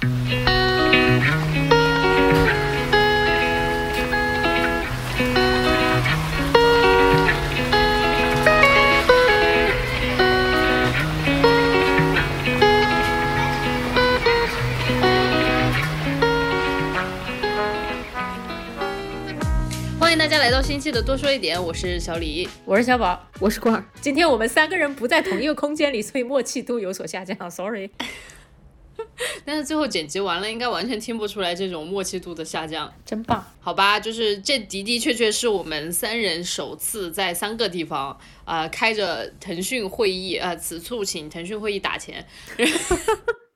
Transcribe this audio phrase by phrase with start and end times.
[0.00, 0.06] 欢
[20.12, 22.48] 迎大家来到新期的多说一点，我是小李。
[22.64, 23.84] 我是小宝，我是罐儿。
[24.00, 27.90] 今天我们三个人不在同一个空间里，所以默契度有所下降，sorry。
[29.44, 32.92] 但是最后剪辑完了，应该完全听不出来这种默契度的下降。
[33.04, 33.44] 真棒。
[33.60, 42.26] 好吧，就是这的的确确是我们三人首次在三个地方啊、开着腾讯会议啊、此处请腾讯会议打钱。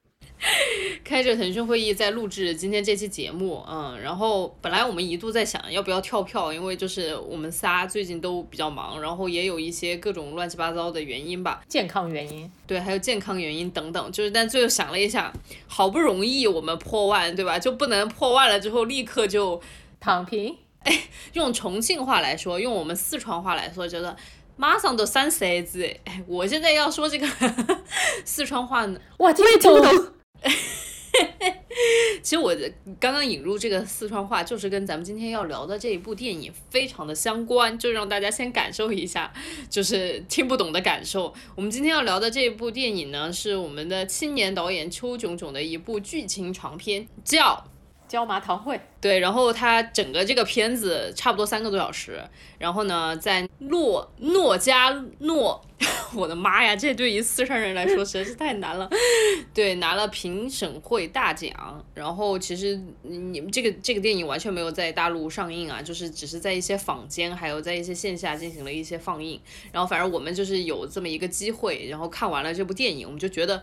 [1.05, 15.32] 开着腾讯会议在录制今天这期节目，嗯，然后本来我们一度在想要不要跳票，因为就是我们仨最近都比较忙，然后也有一些各种乱七八糟的原因吧，健康原因，对，还有健康原因等等，就是但最后想了一下，
[15.66, 17.59] 好不容易我们破万，对吧？
[17.59, 19.60] 就不能破万了之后立刻就
[20.01, 20.57] 躺平。
[20.85, 21.02] 哎
[21.35, 24.16] 用重庆话来说，用我们四川话来说，觉得
[24.57, 25.85] 马上都三十子。
[26.04, 27.26] 哎，我现在要说这个
[28.26, 30.13] 四川话呢，哇，听不懂。
[32.23, 32.54] 其实我
[33.01, 39.32] 刚刚引入这个四川话，就是跟咱们今天要聊的这一部电影非常的相关，就让大家先感受一下，
[39.68, 41.35] 就是听不懂的感受。
[41.54, 47.71] 我们今天要聊的这一部电影呢，是我们的青年导演邱炯炯的一部剧情长片，叫。
[48.13, 52.23] 椒麻堂会，对，然后它整个这个片子差不多三个多小时，
[52.59, 55.59] 然后呢，在诺诺加诺，
[56.15, 58.87] 我的妈呀，这对于四川人来说实在是太难了。
[59.54, 69.41] 对，拿了评审会大奖，然后其实你们这个这个电影完全没有在大陆上映啊，就是只是在一些坊间，还有在一些线下进行了一些放映。
[69.72, 73.62] 然后反正我们就是有这么一个机会，然后看完了这部电影，我们就觉得。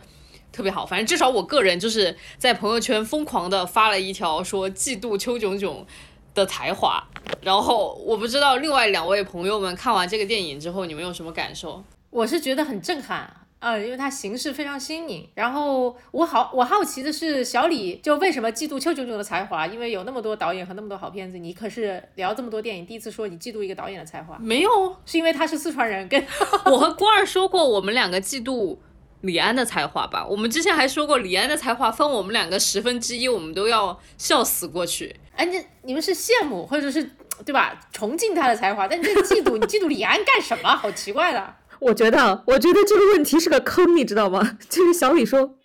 [0.52, 5.86] 特别好，反正至少我个人就是在朋友圈疯狂的发了一条说嫉妒邱炯炯
[6.34, 7.04] 的才华，
[7.42, 11.84] 然后我不知道另外两位朋友们看完这个电影之后你们有什么感受？
[12.10, 13.36] 我是觉得很震撼。
[13.60, 19.68] 呃，因为它形式非常新颖，然后我好我好奇的是，小李就为什么嫉妒邱炯炯的才华？
[19.68, 26.26] 因为有那么多导演和那么多好片子，你可是聊这么多电影，第一次说你嫉妒一个导演的才华，没有，是因为他是四川人，跟
[26.68, 28.78] 我和关儿说过，我们两个嫉妒。
[29.22, 35.16] 李安的才华吧，我们之前还说过，李安的才华分我们两个十分之一，我们都要笑死过去。
[35.36, 37.12] 哎，你你们是羡慕或者是
[37.46, 37.80] 对吧？
[37.92, 40.70] 崇敬他的才华，但你这嫉妒，你嫉妒李安干什么？
[40.76, 41.56] 好奇怪的。
[41.80, 44.58] 我觉得，我觉得这个问题是个坑，你知道吗？
[44.70, 45.56] 就是小李说，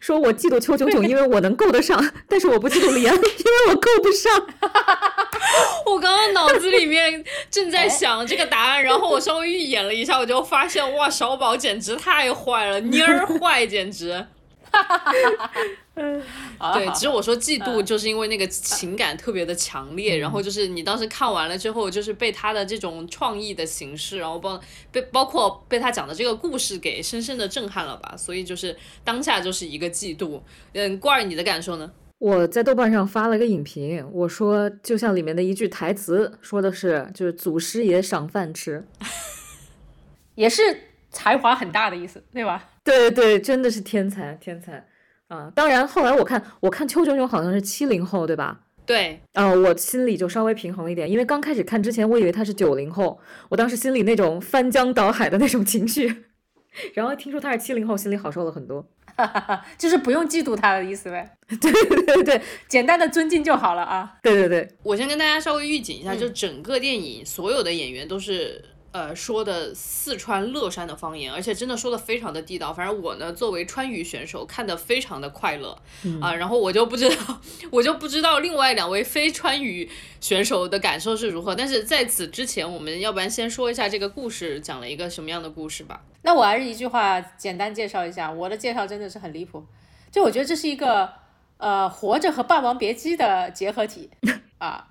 [0.00, 4.46] 说我嫉妒邱炯炯，因为我能够得上，但是我不嫉妒李安， 因为我够不上。
[5.86, 14.26] 我刚刚脑子里面正在想这个答案，然后我稍微预演了一下，我就发现哇，小宝简直太坏了，蔫儿坏，简直。
[16.74, 24.60] 对，其实我说嫉妒，就是因为那个情感特别的强烈，然后就是你当时看完了之后，就是被他的这种创意的形式，然后包
[24.90, 30.40] 被包括被他讲的这个故事给深深的震撼了吧，所以就是当下就是一个嫉妒。
[30.72, 31.90] 嗯，罐儿，你的感受呢？
[32.18, 38.86] 我在豆瓣上发了个影评，我说就像里面的一句台词说的是，就是祖师爷赏饭吃，
[40.34, 40.62] 也是
[41.10, 42.70] 才华很大的意思，对吧？
[42.82, 44.86] 对对，真的是天才天才
[45.28, 45.50] 啊！
[45.54, 48.60] 当然后来我看我看邱炯炯好像是七零后，对吧？
[48.86, 53.18] 对，啊、我心里就稍微平衡一点，因为刚开始看之前，我以为他是九零后，
[53.48, 56.24] 我当时心里那种翻江倒海的那种情绪，
[56.92, 58.86] 然后听说他是七零后，心里好受了很多。
[59.78, 64.12] 就是不用嫉妒他的意思呗， 对对对对简单的尊敬就好了啊。
[64.20, 68.62] 对对对，我先跟大家稍微预警一下，嗯就整个电影所有的演员都是
[68.94, 72.72] 呃说的四川乐山的方言，而且真的说的非常的地道。
[72.72, 75.76] 反正我呢，作为川渝选手，看得非常的快乐
[76.22, 77.40] 啊、然后我就不知道，
[77.72, 79.90] 我就不知道另外两位非川渝
[80.20, 81.56] 选手的感受是如何。
[81.56, 86.00] 但是在此之前，我们要不然先说一下这个故事讲了一个什么样的故事吧。
[86.22, 89.66] 那我还是一句话简单介绍一下，我的介绍真的是很离谱，
[90.12, 91.10] 就我觉得这是一个
[91.56, 94.08] 呃《活着》和《霸王别姬》的结合体
[94.58, 94.86] 啊，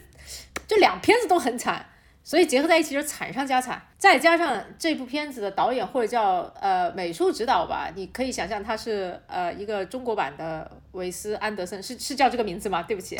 [0.66, 1.90] 这两片子都很惨，
[2.26, 12.82] 所以结合在一起就是惨上加惨，再加上这部片子的导演或者叫呃美术指导吧，你可以想象他是呃一个中国版的韦斯安德森，是是叫这个名字吗？
[12.82, 13.14] 对不起，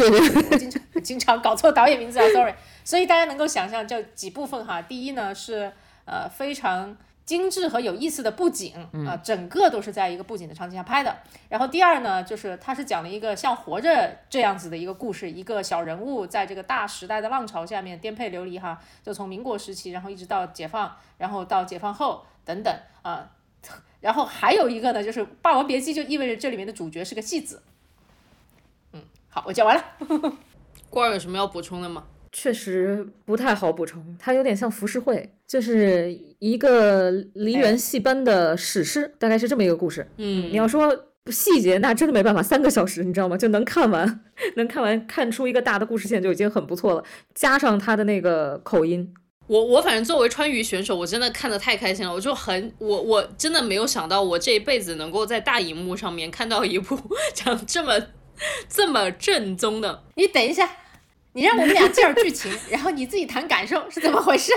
[0.59, 2.55] 经常经常搞错导演名字啊，sorry。
[2.83, 5.71] 所以大家能够想象这几部分哈，第一呢是
[6.07, 8.75] 呃非常精致和有意思的布景
[9.07, 11.17] 啊、整个都是在一个布景的场景下拍的。
[11.49, 23.31] 然后第二呢，就是它是讲了一个像活着这样子的一个故事，一个小人物在这个大时代的浪潮下面颠沛流离哈，就从民国时期，然后一直到解放，然后到解放后等等啊。
[24.01, 27.63] 然后还有一个呢，就是《霸王别姬》就意味着这里面的主角是个戏子
[28.93, 29.83] 嗯好，我讲完了。
[30.91, 32.05] 官儿有什么要补充的吗？
[32.37, 40.05] 确实不太好补充，它有点像浮世绘，就是一个梨园戏班的史诗，大概是这么一个故事。
[40.17, 40.93] 嗯，你要说
[41.31, 43.37] 细节，那真的没办法，三个小时，你知道吗？
[43.37, 44.21] 就能看完，
[44.57, 47.05] 能看完，看出一个大的故事线就已经很不错了。
[47.37, 49.15] 加上他的那个口音，
[49.47, 56.99] 我我反正作为川渝选手，我真的看得太开心了，我就很我我真的没有想到，我这一辈子能够在大荧幕上面看到一部
[57.33, 57.93] 讲这么
[58.69, 60.03] 这么正宗的。
[60.17, 60.69] 你等一下，
[61.35, 64.53] 你让我们俩介绍剧情，然后你自己谈感受是怎么回事？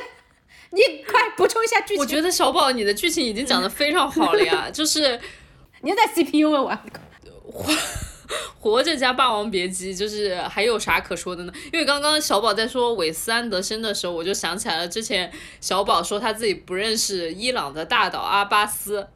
[0.69, 1.97] 你快补充一下剧情。
[1.97, 5.19] 我觉得小宝你的剧情已经讲得非常好了呀，就是
[5.81, 6.77] 你在 CPU 问我。
[8.59, 11.53] 活着加《霸王别姬》，就是还有啥可说的呢？
[11.71, 15.31] 因为刚刚小宝在说韦斯安德森的时候，我就想起来了，之前
[15.62, 19.07] 小宝说他自己不认识伊朗的大岛阿巴斯，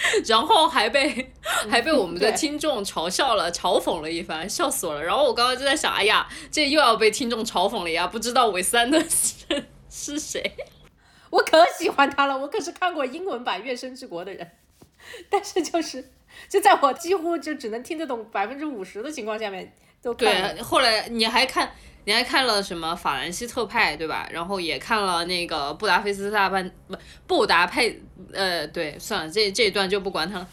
[0.26, 1.32] 然后还被
[1.68, 5.02] 还被我们的听众嘲笑了、嘲讽了一番，笑死我了。
[5.02, 8.06] 然后我刚刚就在想，哎呀，这又要被听众嘲讽了呀！
[8.06, 10.56] 不知道韦斯安德森是谁？
[11.30, 14.50] 我可喜欢他了，我可是看过英文版《月升之国》的人，
[15.30, 16.10] 但是就是
[16.48, 19.72] 就在我几乎就只能听得懂百分之五十的情况下面，
[20.02, 20.54] 都看了。
[20.54, 21.72] 对，后来你还看，
[22.04, 24.28] 你还看了什么法兰西特派，对吧？
[24.32, 28.00] 然后也看了那个布达佩斯大半不布达佩，
[28.32, 30.48] 呃，对，算了，这这一段就不管它了。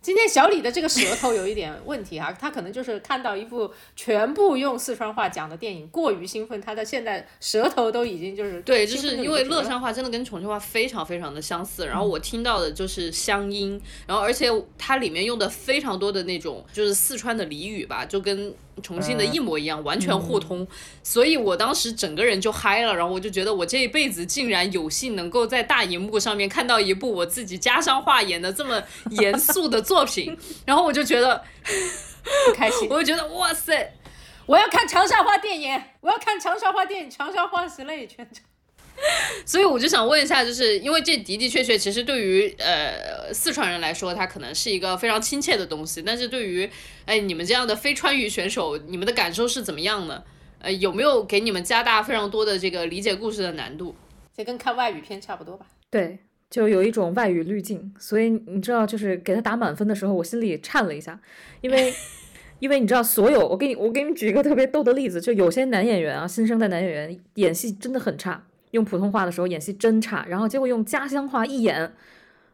[0.00, 18.52] 今天小李的这个舌头有一点问题哈、 他可能就是看到一部全部用四川话讲的电影，过于兴奋，他的现在舌头都已经就是对，就是因为乐山话真的跟重庆话非常非常的相似，然后我听到的就是乡音，然后而且它里面用的非常多的那种就是四川的俚语吧，就跟
[18.82, 20.66] 重庆的一模一样，完全互通，
[21.02, 31.42] 所以我当时整个人就嗨了，然后我就觉得我这一辈子竟然有幸能够在大荧幕上面看到一部我自己家乡话演的这么严肃的作品， 然后我就觉得，
[32.46, 32.88] 不开心。
[32.90, 33.92] 我就觉得哇塞，
[34.46, 38.42] 我要看长沙话电影，我要看长沙话电影，长沙话是类全程。
[39.44, 46.68] 所以我就想问一下，就是因为这的的确确，其实对于呃四川人来说，它可能是一个非常亲切的东西，但是对于
[47.04, 50.22] 哎你们这样的非川渝选手，你们的感受是怎么样呢？
[50.60, 53.94] 呃，有没有给你们加大非常多的这个理解故事的难度？
[54.36, 55.66] 这跟看外语片差不多吧？
[55.90, 56.18] 对，
[56.48, 61.20] 就有一种外语滤镜，所以你知道，就是给他打满分的时候，我心里颤了一下，
[61.60, 61.92] 因为。
[62.62, 68.40] 因为你知道，所有我给你我给你举一个特别逗的例子，就有些男演员啊，新生代男演员演戏真的很差，
[68.72, 71.94] 用普通话的时候演戏真差，然后结果用家乡话一演，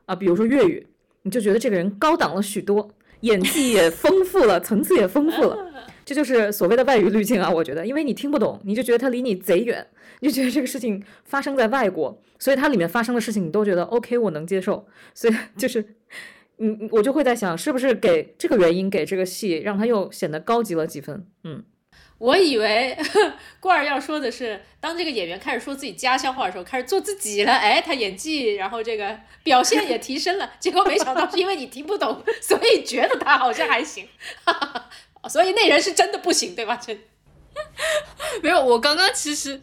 [0.06, 0.86] 啊，比如说粤语，
[1.22, 2.88] 你就觉得这个人高档了许多，
[3.22, 5.72] 演技也丰富了，层次也丰富了，
[6.04, 9.84] 这就是所谓的外语滤镜啊，我觉得，因为你听不懂，你就觉得他离你贼远，
[10.20, 15.84] 你就觉得这个事情发生在外国，所以它里面发生的事情你都觉得 OK，我能接受，所以就是。
[16.60, 21.24] 嗯，我就会在想，是不是给这个原因给这个戏让他又显得高级了几分？
[21.44, 21.62] 嗯，
[22.18, 22.98] 我以为
[23.60, 30.50] 罐儿要说的是，当这个演员开始说自己家乡话的时候，开始做自己了，哎，他演技，然后这个表现也提升了。
[30.58, 34.08] 结果没想到是因为你听不懂， 所以觉得他好像还行，
[35.28, 36.76] 所以那人是真的不行，对吧？
[36.76, 36.98] 真
[38.42, 39.62] 没有，我刚刚其实。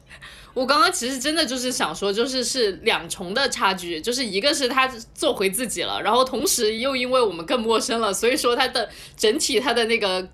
[0.53, 10.25] 我刚刚其实真的就是想说，就是是两重的差距，就是一个是他做回自己了，然后同时又因为我们更陌生了，所以说他的整体他的那个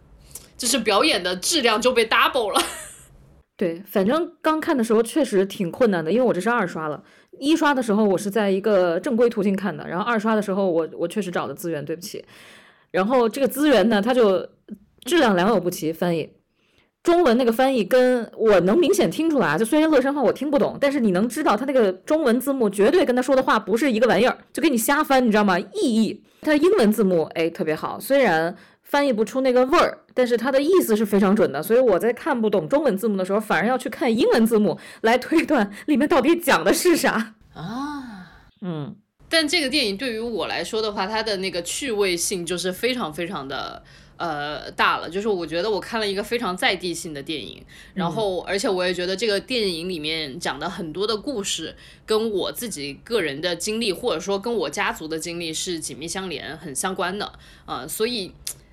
[0.62, 2.62] 就是表演的质量就被 double 了。
[3.58, 7.04] 对，反正刚看的时候确实挺困难的，因为我这是二刷了，
[7.40, 12.24] 一刷的时候我是在一个正规途径看的，然后二刷的时候我我确实找的资源，对不起，
[12.92, 14.48] 然后这个资源呢，它就
[15.04, 16.30] 质量良莠不齐，翻译。
[17.02, 25.60] 中文那个翻译跟我能明显听出来，就虽然乐山话我听不懂，但是你能知道他那个中文字幕绝对跟他说的话不是一个玩意儿，就给你瞎翻，你知道吗？
[25.60, 28.56] 意译，他英文字幕哎特别好，虽然
[28.92, 38.28] 翻译不出那个味儿，但是它的意思是非常准的，所以我在看不懂中文字幕的时候，反而要去看英文字幕来推断里面到底讲的是啥啊。
[38.60, 38.94] 嗯，
[39.30, 43.82] 但这个电影对于我来说的话，它的那个趣味性就是非常非常的。
[44.18, 57.34] 呃，大了，就是我觉得我看了一个非常在地性的电影，然后而且我也觉得这个电影里面讲的很多的故事跟我自己个人的经历，或者说跟我家族的经历是紧密相连、很相关的
[57.66, 58.32] 啊，所以，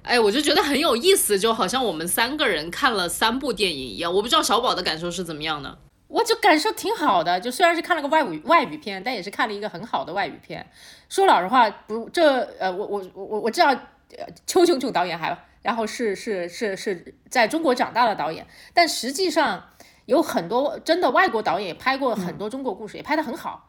[0.08, 4.12] 哎，我就觉得很有意思，就好像我们三个人看了三部电影一样。
[4.12, 10.66] 我不知道小宝的感受是怎么样的，我就感受挺好的，就虽然是看了个外语外语片，但也是看了一个很好的外语片。
[11.10, 15.36] 说老实话，不，这呃，我我我我知道，呃，邱炯炯导演还。
[15.60, 19.62] 然后是是是是在中国长大的导演，但实际上
[20.06, 23.66] 有很多真的外国导演也拍过很多中国故事，也拍得很好。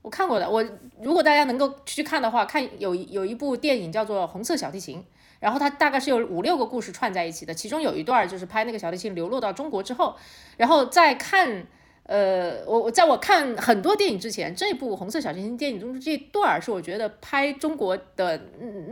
[0.00, 0.64] 我看过的，我
[1.02, 4.98] 如果大家能够去看的话，看有有一部电影叫做《红色小提琴》，
[5.44, 10.16] 然后它大概是有五六个故事串在一起的，其中有一段就是拍那个小提琴流落到中国之后，
[10.56, 11.66] 然后再看。
[12.06, 18.38] 呃，我我在我看很多电影之前，这部《红色小提琴》电影中这段儿是我觉得拍中国的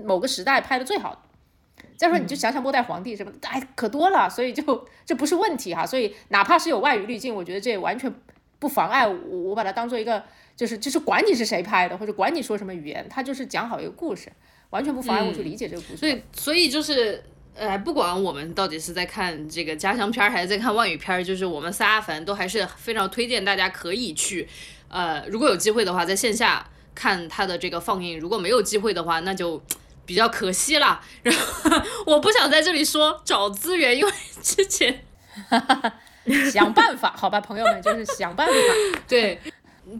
[0.02, 1.18] 某个时代拍的最好的。
[1.94, 5.84] 再说你就想想末代皇帝什么，哎，可多了，所以就这不是问题哈。
[5.84, 8.10] 所以哪怕是有外语滤镜，我觉得这也完全
[8.58, 10.24] 不妨碍我我把它当做一个，
[10.56, 14.32] 就是就是管你是谁拍的，或者管你说什么语言，它就是讲好一个故事，
[14.72, 15.98] 完全不妨碍我去理解这个故事。
[15.98, 17.22] 所以所以就是。
[17.54, 24.48] 呃，不管我们到底是在看这个家乡片儿，还是在看外语片儿，就是我们仨反正都还是非常推荐大家可以去，
[24.88, 29.62] 呃，如果有机会的话，在线下看它的这个放映；如果没有机会的话，那就
[30.06, 30.98] 比较可惜了。
[31.22, 31.70] 然后
[32.06, 34.10] 我不想在这里说找资源，因为
[34.40, 35.04] 之前
[36.50, 38.54] 想办法，好吧，朋友们，就是想办法。
[39.06, 39.38] 对，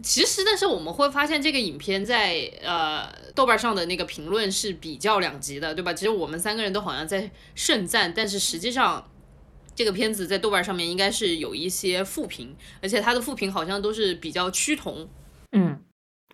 [0.01, 3.23] 其实但是我们会发现这个影片在呃。
[3.35, 5.91] 豆瓣上的那个评论是比较两极的，对吧？
[5.91, 9.09] 其实我们三个人都好像在盛赞，但是实际上
[9.73, 15.09] 这个片子在豆瓣上面应该是有一些负评，而且它的负评好像都是比较趋同。
[15.53, 15.81] 嗯，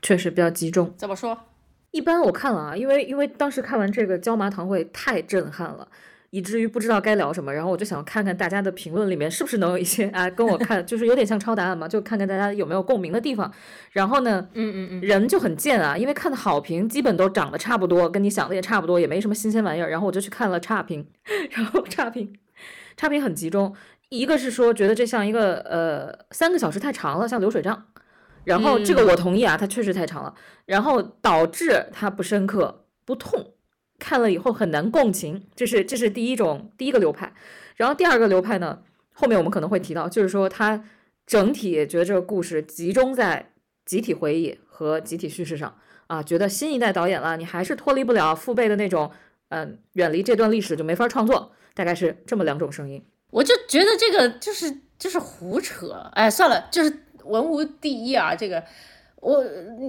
[0.02, 0.94] 确实比较集中。
[0.98, 1.46] 怎么说？
[1.92, 5.88] 一般我看了啊，因为因为当时看完这个椒麻堂会太震撼了。
[6.32, 13.52] 以至于不知道该聊什么，然后我就想看看大家的评论里面是不是能有一些啊跟我看， 就是有点像抄答案嘛，就看看大家有没有共鸣的地方。
[13.92, 19.90] 然后呢，嗯嗯嗯，人就很贱啊，因为看的好评基本都长得差不多，跟你想的也差不多，也没什么新鲜玩意儿。
[19.90, 21.08] 然后我就去看了差评，
[21.52, 22.34] 然后差评，
[22.96, 23.76] 差评很集中。
[24.10, 27.86] 一个是说觉得这像一个呃三个小时太长了，像流水账。
[28.46, 30.34] 然后这个我同意啊，它确实太长了，
[30.66, 33.54] 然后导致它不深刻不痛。
[34.00, 37.32] 看了以后很难共情，这是这是第一种第一个流派，
[37.76, 38.80] 然后第二个流派呢，
[39.14, 40.84] 后面我们可能会提到，就是说他
[41.28, 43.52] 整体觉得这个故事集中在
[43.86, 45.78] 集体回忆和集体叙事上
[46.08, 49.12] 啊，觉得新一代导演了，你还是脱离不了父辈的那种，
[49.50, 53.04] 嗯，远离这段历史就没法创作，大概是这么两种声音。
[53.32, 58.64] 我就觉得这个就是就是胡扯，哎，算了，就是文无第一啊，这个。
[59.22, 59.44] 我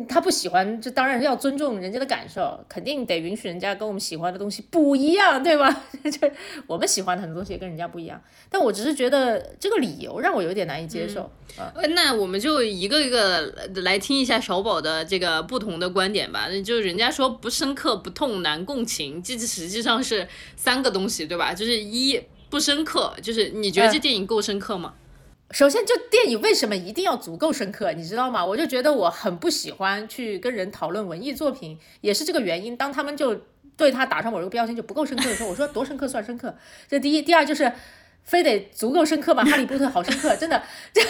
[0.08, 5.84] 他不喜欢，这当然要尊重人家的感受，肯定得允许人家跟我们喜欢的东西不一样，对吧？
[6.10, 6.32] 这
[6.66, 8.20] 我们喜欢的很多东西也跟人家不一样，
[8.50, 11.72] 但我只是觉得这个理由让我有点难以接受啊。
[11.90, 13.40] 那我们就一个一个
[13.82, 16.48] 来听一下小宝的这个不同的观点吧。
[16.64, 21.54] 就人家说不深刻、不痛、难共情，这实际上是三个东西，对吧？
[21.54, 22.20] 就是一
[22.50, 24.94] 不深刻，就是你觉得这电影够深刻吗？
[25.52, 28.44] 首先，就电影为什么一定要足够深刻，你知道吗？
[28.44, 32.76] 我就觉得我很不喜欢去跟人讨论文艺作品，也是这个原因。
[32.76, 33.34] 当他们就
[33.76, 36.54] 对他打上我这个标签就不够深刻的时候，我说多深刻算深刻？
[36.86, 37.72] 这第一， 第二就是
[38.22, 39.44] 非得足够深刻吗？
[39.44, 41.02] 哈利波特好深刻，真的这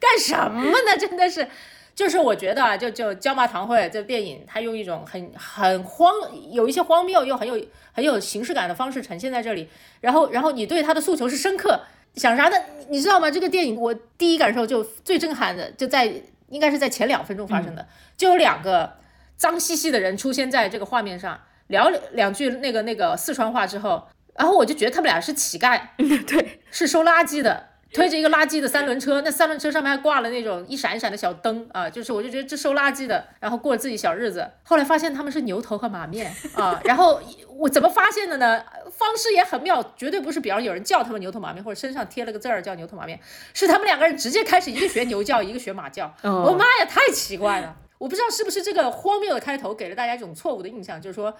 [0.00, 0.98] 干什么呢？
[0.98, 1.46] 真的是，
[1.94, 6.12] 就是我觉得啊，就就椒麻堂会这电影，它用一种很很荒，
[6.50, 9.68] 有一些荒谬又很有很有形式感的方式呈现在这里。
[10.00, 11.82] 然后，然后你对他的诉求是深刻。
[12.14, 12.56] 想啥呢？
[12.88, 13.30] 你知道吗？
[13.30, 16.10] 这个电影我第一感受就最震撼的，就在
[16.48, 18.92] 应该是在前两分钟发生的，就有两个
[19.36, 24.06] 脏兮兮的人出现在这个画面上，聊两句那个那个四川话之后，
[24.36, 27.68] 然后我就觉得他们俩是乞丐， 对，是收垃圾的。
[27.94, 34.50] 推着一个垃圾的三轮车，那三轮车上面还挂了那种一闪一闪的小灯啊，就是我就觉得这收垃圾的，然后过自己小日子。
[34.64, 37.22] 后来发现他们是牛头和马面啊， 然后
[37.56, 38.60] 我怎么发现的呢？
[38.90, 43.18] 方式也很妙，绝对不是比方有人叫他们牛头马面，或者身上贴了个字儿叫牛头马面，
[43.52, 46.12] 是他们两个人直接开始一个学牛叫，一个学马叫。
[46.22, 47.76] 我妈呀，太奇怪了！
[47.98, 51.32] 我不知道是不是这个荒谬的开头给了大家一种错误的印象，就是说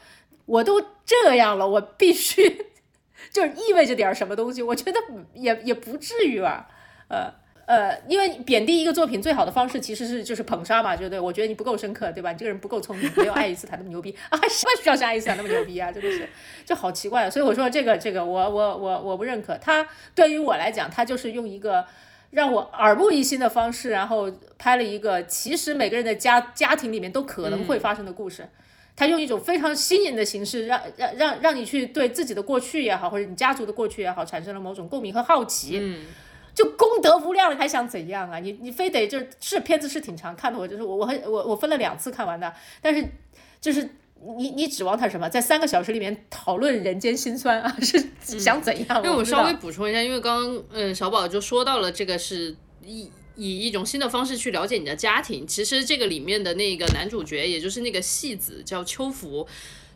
[0.47, 2.67] 我都这样了，我必须。
[3.35, 4.99] 就是意味着点什么东西，我觉得
[5.35, 6.69] 也也不至于吧，
[7.09, 7.35] 呃
[7.67, 11.19] 呃，因为贬低一个作品最好的方式其实是就是捧杀嘛，对不对？
[11.19, 12.31] 我觉得你不够深刻，对吧？
[12.31, 15.91] 你这个人不够聪明，没有爱因斯坦那么牛逼 啊，什么需要像爱因斯坦那么牛逼啊？
[15.91, 16.29] 真的是，
[16.65, 17.29] 就好奇怪。
[17.29, 19.59] 所以我说这个这个我我我我不认可。
[19.59, 21.85] 他对于我来讲，他就是用一个
[22.31, 28.47] 让我耳目一新的方式，然后拍了一个其实每个人的家家庭里面都可能会发生的故事。
[28.97, 35.79] 他用一种非常新颖的形式，让让让让你去对自己的过去也好，或者你家族的过去也好，产生了某种共鸣和好奇。
[35.81, 36.05] 嗯，
[36.55, 38.39] 就功德无量了，还想怎样啊？
[38.39, 43.05] 你你非得就是片子是挺长，看的我就是我我我我分了两次看完的，但是
[43.61, 43.91] 就是
[44.39, 47.77] 你你指望他什么，在三个小时里面讨论人间辛酸啊？
[47.81, 49.03] 是想怎样？
[49.03, 53.11] 因为我稍微补充一下，因为刚刚嗯小宝就说到了这个是一。
[53.37, 59.47] 以一种新的方式去了解你的家庭，其实这个里面的那个男主角，也就是那个戏子叫秋福，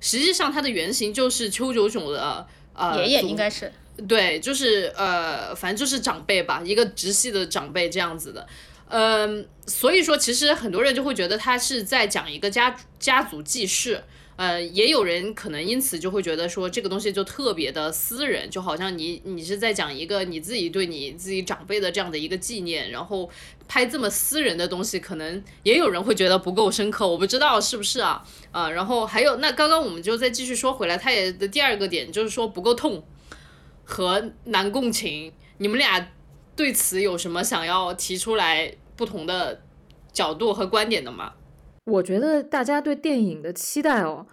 [0.00, 3.73] 实际上他的原型就是邱九九的呃爷爷，应该是。
[4.07, 8.47] 对，就是呃反正就是长辈吧，一个直系的长辈这样子的，
[8.88, 14.02] 嗯，所以说其实很多人就会觉得他是在讲一个家家族记事。
[14.38, 23.28] 呃，也有人可能因此就会觉得说这个东西就特别的私人，就好像你你是在讲一个你自己对你自己长辈的这样的一个纪念，然后
[23.66, 28.25] 拍这么私人的东西，可能也有人会觉得不够深刻，我不知道是不是啊？
[28.52, 33.02] 啊，然后还有那刚刚我们就再继续说回来，他也的第二个点就是说不够痛
[33.83, 36.12] 和难共情，你们俩
[36.54, 39.62] 对此有什么想要提出来不同的
[40.12, 41.33] 角度和观点的吗？
[41.88, 44.26] 我觉得大家对电影的期待哦，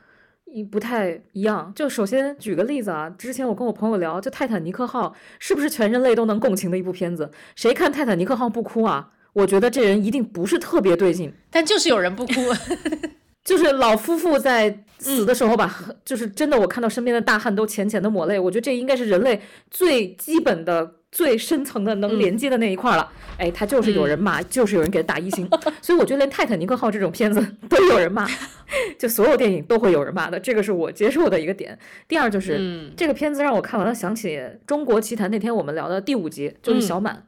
[0.46, 1.72] 一不太一样。
[1.74, 5.10] 就首先举个例子啊，之前我跟我朋友聊，就《泰坦尼克号》
[5.40, 7.32] 是不是全人类都能共情的一部片子？
[7.56, 9.12] 谁看《泰坦尼克号》不哭啊？
[9.34, 11.34] 我觉得这人一定不是特别对劲。
[11.50, 12.34] 但就是有人不哭，
[13.44, 18.38] 就是老夫妇在死的时候吧，就是真的，我看到身边的大汉都浅浅的抹泪。
[18.38, 20.96] 我觉得这应该是人类最基本的。
[21.16, 25.48] 最深层的能连接的那一块了，哎，他就是有人骂，就是有人给他打一星，
[25.82, 28.28] 所以我觉得连《泰坦尼克号》这种片子 都有人骂，
[29.00, 31.80] 就所有电影都会有人骂的，这个是我接受的一个点。
[32.06, 34.36] 第二就是这个片子让我看完了，想起
[34.68, 37.26] 《中国奇谭》那天我们聊的第五集，就是小满，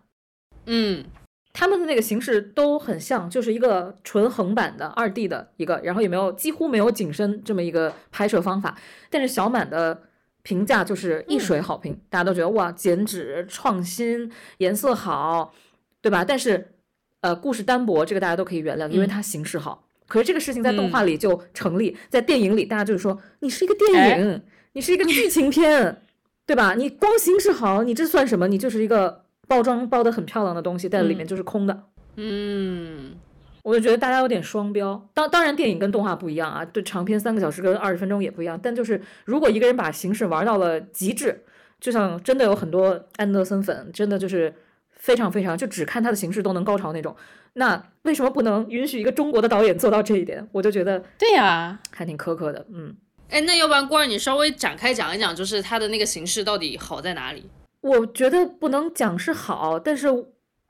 [0.65, 1.06] 嗯，
[1.53, 8.77] 他们的那个形式都很像，就是一个纯横版的二 D 的一个，然后也没有几乎没有景深这么一个拍摄方法，
[9.10, 10.01] 但是小满的。
[10.48, 15.54] 评价就是一水好评，大家都觉得哇，剪纸创新，颜色好，
[16.01, 16.24] 对吧？
[16.24, 16.72] 但是，
[17.20, 19.84] 呃，故事单薄，这个大家都可以原谅，因为它形式好。
[20.08, 26.01] 可是这个事情在动画里就成立，在电影里，大家就是说你是一个电影，你是一个剧情片，
[26.46, 26.75] 对吧？
[26.75, 28.48] 你光形式好，你这算什么？
[28.48, 31.84] 你就是一个包装包的很漂亮的东西，但里面就是空的。
[32.16, 33.18] 嗯。
[33.67, 41.43] 我就觉得大家有点双标，当当然电影跟动画不一样啊，对长篇三个小时跟二十分钟也不一样，但就是如果一个人把形式玩到了极致，
[41.77, 44.53] 就像真的有很多安德森粉，真的就是
[44.93, 47.13] 非常非常就只看他的形式都能高潮那种，
[47.55, 50.47] 那为什么不能允许一个中国的导演做到这一点？
[50.53, 52.95] 我就觉得对呀，还挺苛刻的，嗯，
[53.27, 57.43] 哎，那要不然郭儿你稍微展开讲一讲，就是他的那个形式到底好在哪里？
[57.81, 60.07] 我觉得不能讲是好，但是。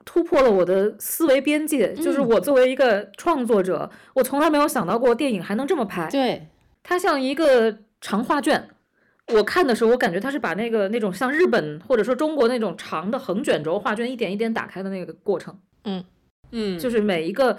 [0.08, 6.08] 突破了我的思维边界，就是我作为一个创作者，我从来没有想到过电影还能这么拍。
[6.10, 6.48] 对，
[6.82, 8.70] 它像一个长画卷。
[9.34, 15.54] 我看的时候，我感觉它是把那个那种像日本或者说中国那种长的横卷轴画卷一点一点打开的那个过程。
[15.84, 16.02] 嗯
[16.52, 17.58] 嗯，就是每一个，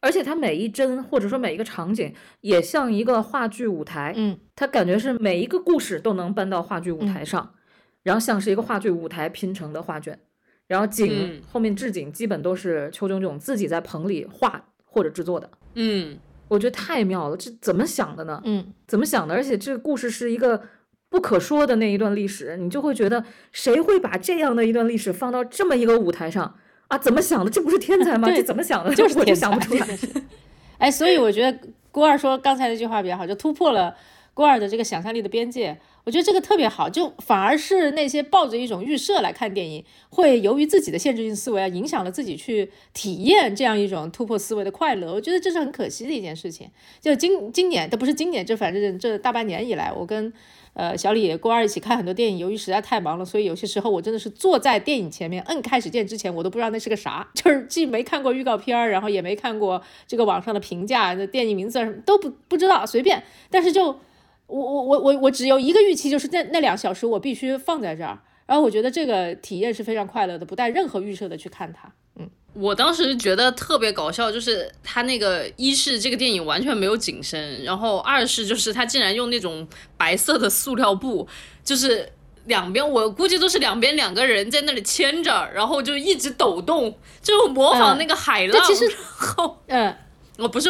[0.00, 4.12] 而且它每一帧或者说每一个场景也像一个话剧舞台。
[4.16, 7.54] 嗯，它感觉是每一个故事都能搬到话剧舞台上，
[8.02, 10.18] 然后像是一个话剧舞台拼成的画卷。
[10.66, 15.50] 然后景后面置景基本都是邱炯炯自己在棚里画或者制作的。
[15.74, 16.16] 嗯，
[16.48, 18.40] 我觉得太妙了，这怎么想的呢？
[18.44, 19.34] 嗯，怎么想的？
[19.34, 20.62] 而且这个故事是一个
[21.10, 26.54] 不可说的那一段历史，你就会觉得谁会把这样的一段历史放到这么一个舞台上
[26.88, 26.96] 啊？
[26.96, 27.50] 怎么想的？
[27.50, 28.28] 这不是天才吗？
[28.34, 28.94] 这怎么想的？
[28.94, 29.86] 就是 我就想不出来。
[30.78, 31.58] 哎，所以我觉得
[31.90, 33.94] 郭二说刚才那句话比较好，就突破了
[34.32, 35.78] 郭二的这个想象力的边界。
[36.04, 45.14] 我觉得这个特别好，就反而是那些抱着一种预设来看电影，会由于自己的限制性思维啊，影响了自己去体验这样一种突破思维的快乐。
[45.14, 46.68] 我觉得这是很可惜的一件事情。
[47.00, 50.30] 就今今年，这不是今年，就反正这大半年以来，我跟
[50.74, 63.98] 呃小李、郭二一起看很多电影，由于实在太忙了，所以有些时候我真的是坐在电影前面，摁开始键之前，我都不知道那是个啥， 就是既没看过预告片儿，然后也没看过这个网上的评价，那电影名字什么都不不知道，随便，但是就。
[64.46, 71.90] 我我我我我只有一个预期，就是那那两小时我必须放在这儿，然后我觉得这个体验是非常快乐的，不带任何预设的去看它。
[72.16, 81.26] 嗯，我当时觉得特别搞笑，就是他那个一是这个电影完全没有景深，然后二是就是他竟然用那种白色的塑料布，
[81.64, 82.12] 就是
[82.44, 88.64] 两边我估计都是两边两个人在那里牵着，然后就一直抖动，就模仿那个海浪。
[88.66, 89.96] 其实后嗯。
[90.36, 90.68] 我不是，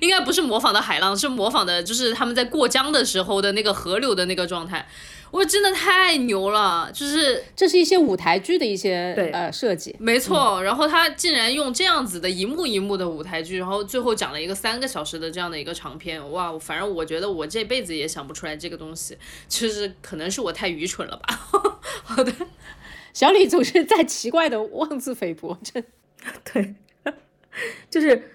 [0.00, 4.86] 应该不是模仿的海浪，是模仿的，就是他们在过江的时候的那个河流的那个状态。
[5.32, 10.62] 我真的太牛了，就是这是一些舞台剧的一些呃设计，没错。
[10.62, 16.30] 然后他竟然用这样子的一幕一幕的舞台剧，然后最后讲了一个三个小时的这样的一个长篇。
[16.30, 21.40] 哇，反正我觉得我这辈子也想不出来这个东西，其实可能是我太愚蠢了吧。
[22.04, 22.32] 好的，
[23.12, 25.82] 小李总是在奇怪的妄自菲薄，这
[26.52, 26.74] 对，
[27.90, 28.30] 就是。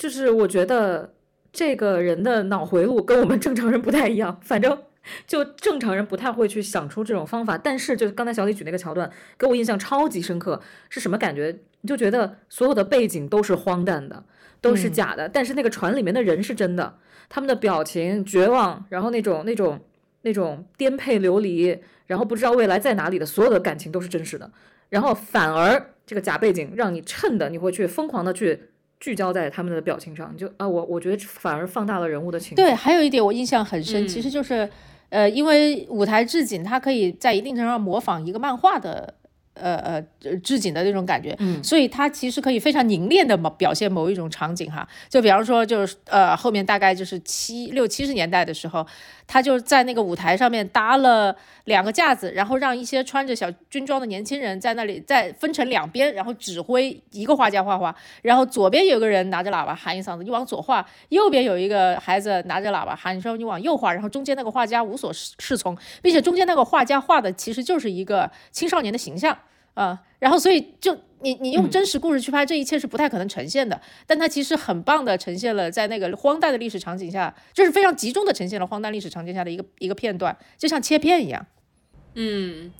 [0.00, 1.12] 就是我觉得
[1.52, 4.78] 这个人的脑回路跟我们正常人不太一样，反正
[5.26, 7.58] 就正常人不太会去想出这种方法。
[7.58, 10.58] 但是就刚才小李举那个桥段，给我印象超级深刻，
[10.88, 11.54] 是什么感觉？
[11.82, 14.24] 你就觉得所有的背景都是荒诞的，
[14.62, 16.96] 都是假的，但是那个船里面的人是真的，
[17.28, 19.78] 他们的表情绝望，然后那种那种
[20.22, 24.50] 那种颠沛流离，然后不知道未来在哪里的所有的感情都是真实的，
[24.88, 28.62] 然后反而这个假背景让你衬的，你会去疯狂的去。
[29.00, 32.54] 聚焦在他们的表情上，就啊，我我觉得反而放大了人物的情绪。
[32.54, 34.70] 对，还有一点我印象很深，嗯其实就是，
[35.08, 39.14] 呃，因为舞台置景，它可以在一定程度上模仿一个漫画的。
[39.54, 44.88] 呃呃，呃置景的那种感觉，嗯所以它其实可以非常凝练的表现某一种场景哈。
[45.08, 48.86] 就比方说，就是呃，后面大概就是七六七十年代的时候，
[49.32, 51.34] 他就在那个舞台上面搭了
[51.66, 69.38] 两个架子，然后让一些穿着小军装的年轻人在那里再分成两边，然后指挥一个画家画画，然后左边有个人拿着喇叭喊一嗓子，你往左画；右边有一个孩子拿着喇叭喊你说你往右画，然后中间那个画家无所适从，并且中间那个画家画的其实就是一个青少年的形象。
[69.80, 81.46] 啊、然后所以就你你用真实故事去拍这一切是不太可能呈现的，但它其实很棒的呈现了在那个荒诞的历史场景下，就是非常集中的呈现了荒诞历史场景下的一个一个片段，就像切片一样。
[82.14, 82.70] 嗯，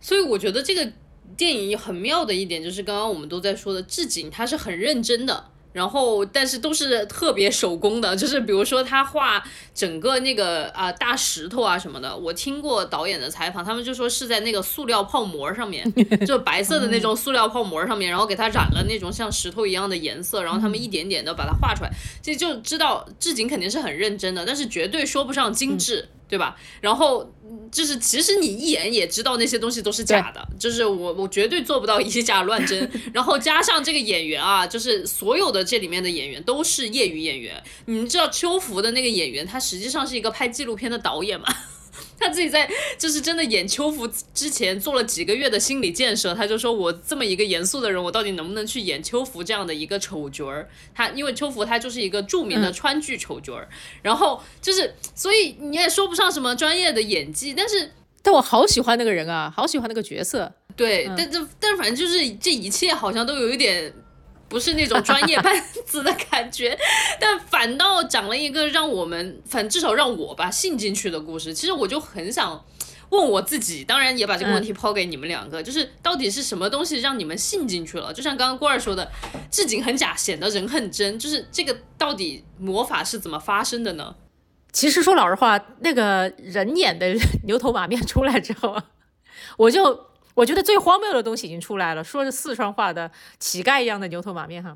[0.00, 0.92] 所以我觉得这个
[1.36, 5.44] 电影很妙的一点就是，刚刚我们都在说的置景，它是很认真的。
[5.72, 15.84] 然后，但是都是特别手工的，就是比如说他画整个那个啊、大石头啊什么的，我听过导演的采访，他们就说是在那个塑料泡沫上面，
[16.26, 26.56] 就白色的那种塑料泡沫上面，然后给它染了那种像石头一样的颜色，然后他们一点点的把它画出来，这就知道置景肯定是很认真的，但是绝对说不上精致，对吧？
[26.80, 27.28] 然后
[27.72, 32.88] 就是其实你一眼也知道那些东西都是假的，就是我我绝对做不到以假乱真。
[33.12, 37.60] 然后加上这个演员啊，就是所有的这里面的演员都是业余演员。
[37.86, 41.46] 你们知道秋福的那个演员，他实际上是一个拍纪录片的导演嘛？
[42.18, 50.68] 他自己在就是真的演秋福之前做了几个月的心理建设，他就说我这么一个严肃的人，我到底能不能去演秋福这样的一个丑角儿？
[50.94, 53.68] 他因为秋福他就是一个著名的川剧丑角儿，
[54.02, 60.52] 然后就是所以你也说不上什么专业的演技，但是但我好喜欢那个人啊，好喜欢那个角色。
[60.76, 63.92] 对，但这但反正就是这一切好像都有一点
[64.50, 66.76] 不是那种专业班子的感觉，
[67.20, 71.54] 但反倒讲了一个让我们反至少让我吧信进去的故事。
[71.54, 72.62] 其实我就很想
[73.10, 78.12] 问我自己，当然也把这个问题抛给你们两个，就是到底是什么东西让你们信进去了？
[78.12, 79.08] 就像刚刚郭二说的，
[79.52, 84.16] 置景很假，显得人很真，就是这个到底魔法是怎么发生的呢？
[84.72, 88.84] 其实说老实话，那个人演的牛头马面出来之后啊，
[89.56, 90.09] 我就
[90.40, 94.74] 我觉得最荒谬的东西已经出来了，说是四川话的乞丐一样的牛头马面哈，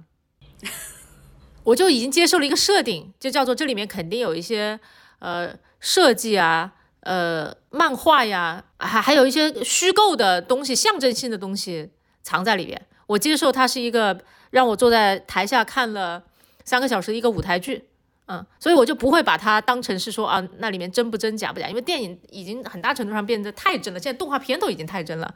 [1.62, 4.78] 我就已经接受了一个设定，就叫做这里面肯定有一些
[5.20, 6.74] 呃设计啊。
[7.00, 11.90] 呃，漫画呀，还还有一些虚构的东西、象征性的东西
[12.22, 12.86] 藏在里边。
[13.06, 14.18] 我接受它是一个
[14.50, 16.24] 让我坐在台下看了
[16.64, 17.84] 三个小时的一个舞台剧，
[18.26, 25.34] 嗯，所以我就不会把它当成是说啊，那里面真不真假不假，因为电影已经很大程度上变得太真了，现在动画片都已经太真了，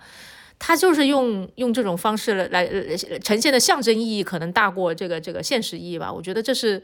[0.59, 6.83] 它就是用用这种方式来来呃呈现的象征意义可能大过这个这个现实意义吧，我觉得这是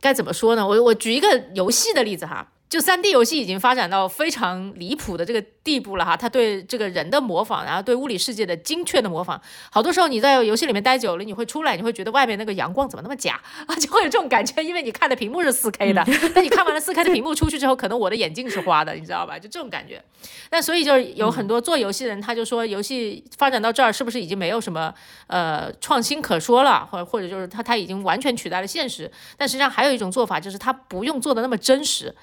[0.00, 0.66] 该怎么说呢？
[0.66, 2.52] 我我举一个游戏的例子哈。
[2.68, 16.04] 就三 D 游戏已经发展到非常离谱的这个地步了哈，它对这个人的模仿，然后对物理世界的精确的模仿，好多时候你在游戏里面待久了，你会出来，你会觉得外面那个阳光怎么那么假啊，就会有这种感觉，因为你看的屏幕是 4K 的，
[16.34, 19.38] 但你看完了 4K 的屏幕出去之后，可能我的眼镜是花的，你知道吧？
[19.38, 20.04] 就这种感觉。
[20.50, 24.92] 那所以就是有很多做游戏的人，他就说游戏发展到这儿是不是已经没有什么
[25.28, 29.10] 呃创新可说了，或者或者就是他他已经完全取代了现实？
[29.38, 32.14] 但实际上还有一种做法，就是他不用做的那么真实。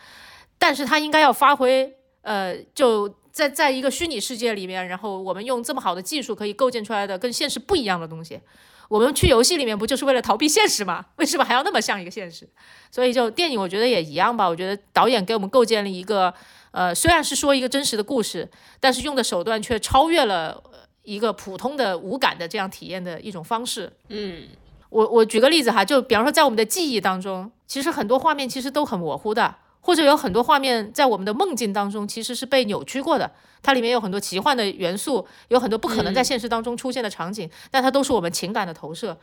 [0.57, 8.39] 但是它应该要发挥，呃，就在在一个虚拟世界里面，然后我们用这么好的技术可以构建出来的跟现实不一样的东西。
[8.87, 11.03] 我们去游戏里面不就是为了逃避现实吗？
[11.17, 12.47] 为什么还要那么像一个现实？
[12.91, 14.47] 所以就电影，我觉得也一样吧。
[14.47, 16.31] 我觉得导演给我们构建了一个，
[16.69, 18.47] 呃，虽然是说一个真实的故事，
[18.79, 20.63] 但是用的手段却超越了
[21.01, 23.91] 一个普通的无感的这样体验的一种方式。
[24.09, 24.43] 嗯，
[24.89, 29.55] 我我举个例子哈，就比方说在我们的记忆当中，其实很多画面其实都很模糊的。
[29.85, 39.15] 或者有很多画面在我们的梦境当中其实是被扭曲过的，它里面有很多奇幻的元素，有很多不可能在现实当中出现的场景，但它都是我们情感的投射。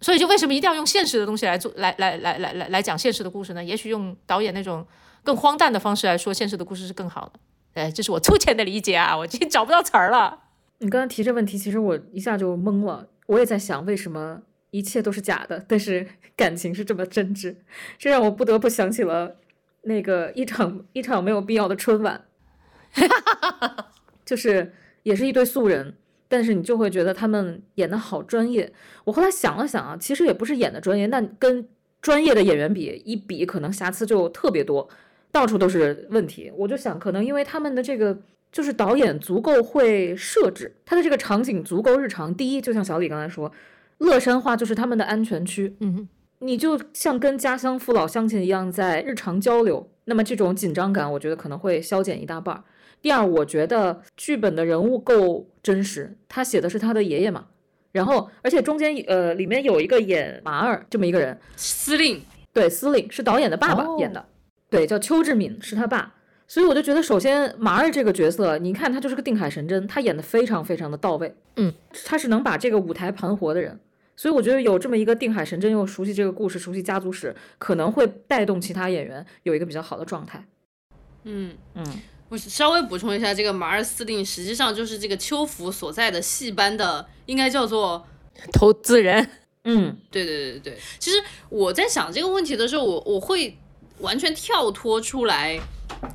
[0.00, 3.64] 所以就为什么一定要用现实的东西来做，来来来来来来讲现实的故事呢？
[3.64, 4.86] 也许用导演那种
[5.24, 7.40] 更荒诞的方式来说现实的故事是更好的。
[7.74, 10.38] 哎，这是我粗浅的理解啊，我已经找不到词儿了。
[10.78, 13.08] 你刚刚提这问题，其实我一下就懵了。
[13.26, 16.06] 我也在想，为什么一切都是假的，但是
[16.36, 17.56] 感情是这么真挚？
[17.98, 19.34] 这让我不得不想起了。
[19.88, 22.26] 那个一场一场没有必要的春晚，
[24.24, 24.72] 就是
[25.02, 25.94] 也是一堆素人，
[26.28, 28.70] 但是你就会觉得他们演的好专业。
[29.04, 31.66] 我后来想了想啊，其实也不是演的专业，那跟
[32.02, 34.88] 专业的演员比一比，可能瑕疵就特别多，
[35.32, 36.52] 到处都是问题。
[36.54, 38.16] 我就想，可能因为他们的这个
[38.52, 42.34] 就是导演足够会设置，他的这个场景足够日常。
[42.34, 43.50] 第一，就像小李刚才说，
[43.98, 46.08] 乐山话就是他们的安全区，嗯
[46.40, 52.62] 你就像跟家乡父老乡亲一样在日常交流，那么这种紧张感，我觉得可能会消减一大半儿。
[53.02, 57.46] 第二，我觉得剧本的人物够真实，他写的是他的爷爷嘛，
[57.92, 62.20] 然后而且中间呃里面有一个演马二这么一个人，司令，
[62.52, 64.24] 对，司令是导演的爸爸哦演的，
[64.70, 66.14] 对，叫邱志敏是他爸，
[66.46, 71.72] 所以我就觉得首先马二这个角色，你看他就是个定海神针，他演的非常非常的到位，嗯，
[72.04, 73.78] 他是能把这个舞台盘活的人。
[74.18, 80.44] 所以我觉得有这么一个定海神针，又熟悉这个故事，熟悉家族史，可能会带动其他演员有一个比较好的状态。
[81.22, 81.56] 嗯。
[81.76, 81.84] 嗯，
[82.28, 88.04] 我稍微补充一下，这个马二司令实际上就是这个秋福所在的戏班的，应该叫做，
[88.52, 89.30] 投资人，
[89.62, 90.78] 嗯，对对对对对。
[90.98, 93.56] 其实我在想这个问题的时候，我我会
[94.00, 95.60] 完全跳脱出来，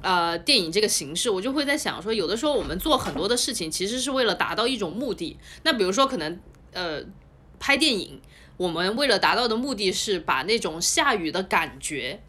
[0.01, 5.37] 呃，电影这个形式，我就会在想说，有的时候我们做很多的事情，其实是为了达到一种目的。
[5.63, 6.37] 那比如说，可能
[6.73, 7.01] 呃，
[7.65, 8.19] 拍电影，
[8.57, 12.21] 我们为了达到的目的是把那种下雨的感觉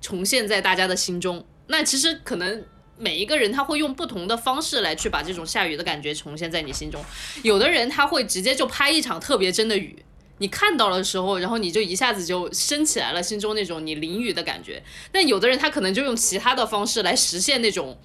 [0.00, 1.46] 重现在大家的心中。
[1.68, 2.64] 那其实可能
[2.98, 7.00] 每一个人他会用不同的方式来去把这种下雨的感觉重现在你心中。
[7.44, 10.04] 有的人他会直接就拍一场特别真的雨，
[10.38, 14.82] 你看到的时候，然后你就一下子就升起来了心中那种你淋雨的感觉。
[15.12, 17.96] 但有的人他可能就用其他的方式来实现那种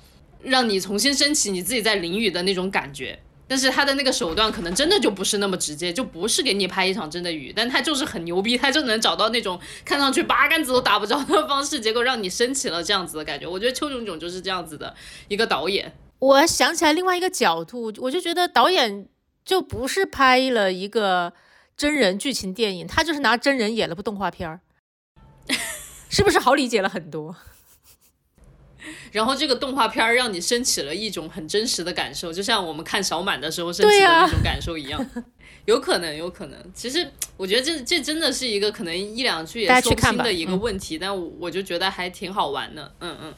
[0.43, 3.17] 让你重新升起你自己在淋雨的那种感觉。
[3.47, 13.45] 但是他的那个手段可能真的就不是那么直接，就不是给你拍一场真的雨，但他就是很牛逼，他就能找到那种看上去八竿子都打不着的方式，结果让你升起了这样子的感觉。
[13.47, 14.95] 我觉得邱炯炯就是这样子的
[15.27, 15.93] 一个导演。
[16.17, 19.08] 我想起来另外一个角度，我就觉得导演
[19.43, 21.34] 就不是拍了一个
[21.77, 24.62] 真人剧情电影，他就是拿真人演了部动画片儿，
[26.10, 27.36] 是不是好理解了很多？
[29.12, 35.06] 然后这个动画片儿让你升起了一种很真实的感受，就像我们看小满的时候升起的那种感受一样。
[35.65, 36.60] 有可能，有可能。
[36.74, 42.93] 其实我觉得这这真的是一个可能一两句也说不清的一个嗯问题，但我我就觉得还挺好玩的。
[43.00, 43.34] 嗯嗯。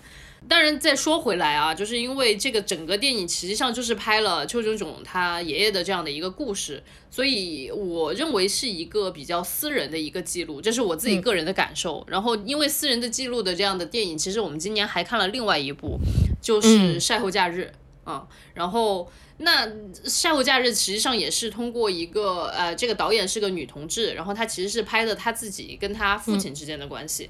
[0.47, 12.05] 当然，再说回来啊，就是因为这个整个电影实际上就是拍了邱炯炯他爷爷的这样的一个故事，所以我认为是一个比较私人的一个记录，这是我自己个人的感受。
[12.07, 15.99] 然后，因为私人的记录的这样的电影，其实我们今年还看了另外一部，
[16.41, 17.71] 就是嗯《晒后假日》
[18.09, 19.11] 啊、然后。
[19.39, 19.67] 那
[20.03, 27.29] 《晒后假日》实际上也是通过一个呃，这个导演是个女同志，然后她其实是拍的她自己跟她父亲之间的关系。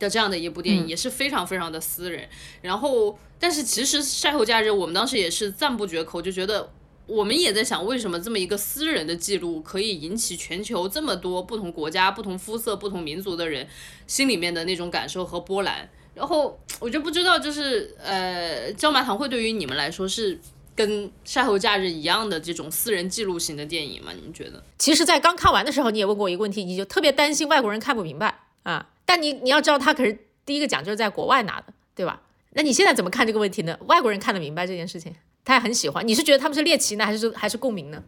[0.00, 2.28] 的这样的一部电影，也是非常非常的私人。
[2.62, 6.72] 然后，但是其实《晒后假日》我们当时也是赞不绝口，就觉得
[7.06, 13.68] 我们也在想，为什么这么一个私人的记录可以引起全球这么多不同国家、不同肤色、不同民族的人
[14.06, 15.88] 心里面的那种感受和波澜。
[16.12, 20.38] 然后我就不知道，就是呃，焦麻堂会对于你们来说是
[20.74, 24.12] 跟《晒后假日》一样的这种私人记录型的电影吗？
[24.14, 24.62] 你们觉得？
[24.78, 28.86] 其实，在刚看完的时候，你也问过我一个问题，你就特别担心外国人看不明白啊。
[29.04, 32.22] 但你你要知道，他可是第一个奖就是在国外拿的，对吧？
[32.52, 33.78] 那你现在怎么看这个问题呢？
[33.86, 36.06] 外国人看得明白这件事情，他也很喜欢。
[36.06, 38.02] 你是觉得他们是猎奇呢，还是还是共鸣呢？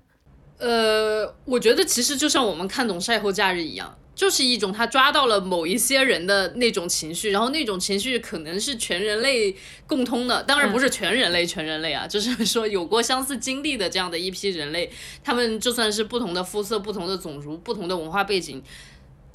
[0.59, 9.57] 呃，我觉得其实就像我们看懂《晒后假日》一样，就是一种他抓到了某一些人的那种情绪，然后那种情绪可能是全人类
[9.89, 14.89] 共通的，当然不是全人类，全人类啊， 就是说有过相似经历的这样的一批人类，
[15.25, 18.63] 他们就算是不同的肤色、不同的种族、不同的文化背景，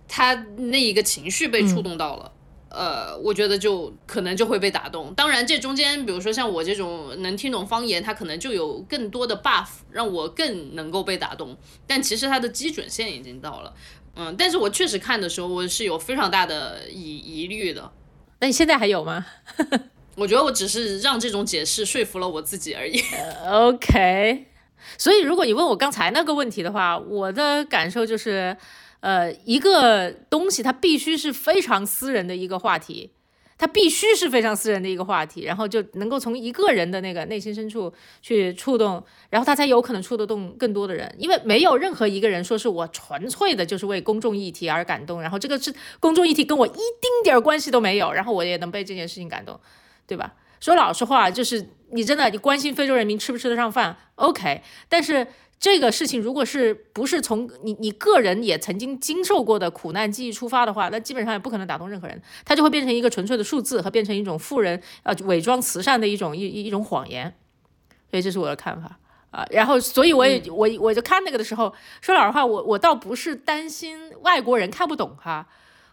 [0.07, 2.31] 他那一个情绪被触动到了。
[2.69, 5.13] 呃，我觉得就可能就会被打动。
[5.15, 11.57] 当然，这中间，比如说像我这种能听懂方言，他可能就有更多的 buff，让我更能够被打动。
[11.87, 13.73] 但其实他的基准线已经到了，
[14.15, 17.89] 嗯，但是我确实看的时候，我是有非常大的疑疑虑的。
[18.41, 19.25] 那你现在还有吗
[20.15, 23.01] 我觉得我只是让这种解释说服了我自己而已。
[23.49, 24.45] OK。
[24.97, 28.55] 所以，如果你问我刚才那个问题的话，我的感受就是，
[28.99, 33.11] 呃，一个东西它必须是非常私人的一个话题，
[33.57, 49.59] 它必须是非常私人的一个话题，然后就能够从一个人的那个内心深处去触动，然后他才有可能触得动更多的人，因为没有任何一个人说是我纯粹的就是为公众议题而感动，然后这个是公众议题跟我一丁点儿关系都没有，然后我也能被这件事情感动，
[50.05, 50.33] 对吧？
[50.59, 55.27] 说老实话，就是你真的你关心非洲人民吃不吃得上饭，OK，但是
[55.59, 67.33] 这个事情如果是不是从你你个人也曾经经受过的苦难记忆出发的话，那基本上也不可能打动任何人，它就会变成一个纯粹的数字和变成一种富人呃伪装慈善的一种一一一种谎言，
[68.09, 68.97] 所以这是我的看法。
[69.29, 75.45] 啊，然后，所以我也、我我就看那个的时候，说老实话，我我倒不是担心外国人看不懂哈，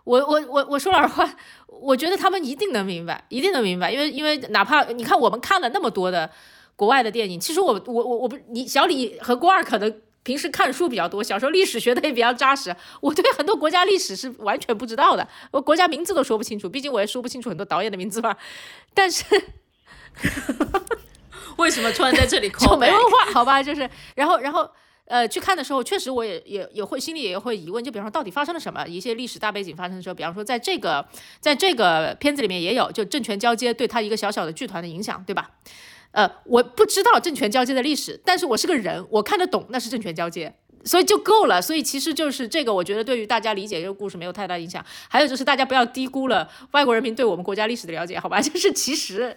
[0.05, 1.29] 我我我我说老实话，
[1.67, 6.31] 我觉得他们一定能明白，一定能明白，因为因为哪怕你看我们看了那么多的
[6.77, 18.37] 国外的电影，其实我我我我不你小李和郭二可能平时看书比较多，小时候历史学的也比较扎实，我对很多国家历史是完全不知道的，我国家名字都说不清楚，毕竟我也说不清楚很多导演的名字吧。
[18.93, 19.25] 但是
[21.59, 23.33] 为什么突然在这里 就没文化？
[23.33, 24.71] 好吧，就是然后然后。
[25.07, 28.87] 呃，去看的时候，确实我也也也会心里也会疑问，就比方说到底发生了什么？
[28.87, 31.07] 一些历史大背景发生的时候，比方说在这个
[31.41, 35.51] 在这个片子里面也有，就政权交接对他一个小小的剧团的影响，对吧？
[36.15, 41.61] 呃，我不知道政权交接的历史，但是我是个人，我看得懂那是政权交接，所以就够了。
[41.61, 44.85] 所以其实就是这个，我觉得对于大家理解这个故事没有太大影响。
[45.09, 48.41] 还有就是大家不要低估了外国人民对我们国家历史的了解，好吧？
[48.43, 49.37] 就是其实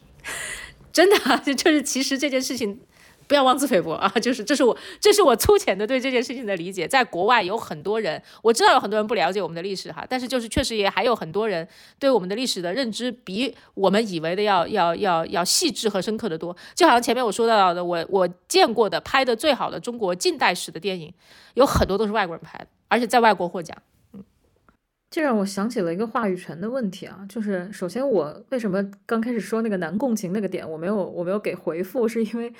[0.92, 2.80] 真的 就是其实这件事情。
[3.30, 4.08] 不要妄自菲薄 啊！
[4.20, 6.88] 就是这是我这是我粗浅的对这件事情的理解。
[6.88, 11.66] 在国外有很多人，我知道有很多人不了解我们的历史哈，但是就是确实也还有很多人
[12.00, 16.56] 对我们的历史的认知比我们以为的要要要要细致和深刻的多。
[16.74, 21.14] 就好像前面我说到的，我我见过的拍的最好的中国近代史的电影，
[21.54, 23.76] 有很多都是外国人拍的，而且在外国获奖。
[24.12, 24.24] 嗯，
[25.08, 32.52] 这让我想起了一个话语权的问题啊，就是首先我为什么刚开始说那个难共情那个点，我没有我没有给回复，是因为。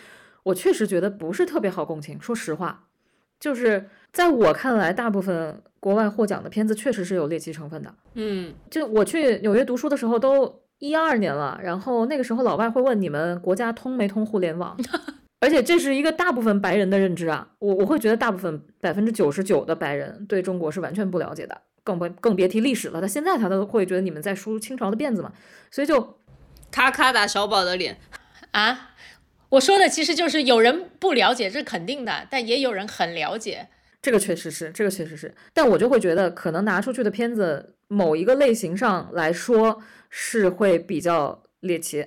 [0.44, 2.88] 我确实觉得不是特别好共情，说实话，
[3.38, 7.94] 就是在我看来，大部分国外获奖的片子确实是有猎奇成分的。
[8.14, 14.76] 嗯，就我去纽约读书的时候，都一二年了，然后那个时候老外会问你们国家通没通互联网，
[15.40, 17.48] 而且这是一个大部分白人的认知啊。
[17.58, 23.00] 我我会觉得大部分百分之九十九的白人对中国是完全不了解的，更不更别提历史了。
[23.00, 25.32] 他现在他都会觉得你们在梳清朝的辫子嘛，
[25.70, 26.18] 所以就
[26.70, 27.98] 咔咔打小宝的脸
[28.52, 28.88] 啊。
[29.50, 33.68] 我说的其实就是有人不了解，这是肯定的，但也有人很了解，
[34.00, 42.06] 这个确实是，这个确实是，但我就会觉得，可能拿出去的片子某一个类型上来说是会比较猎奇，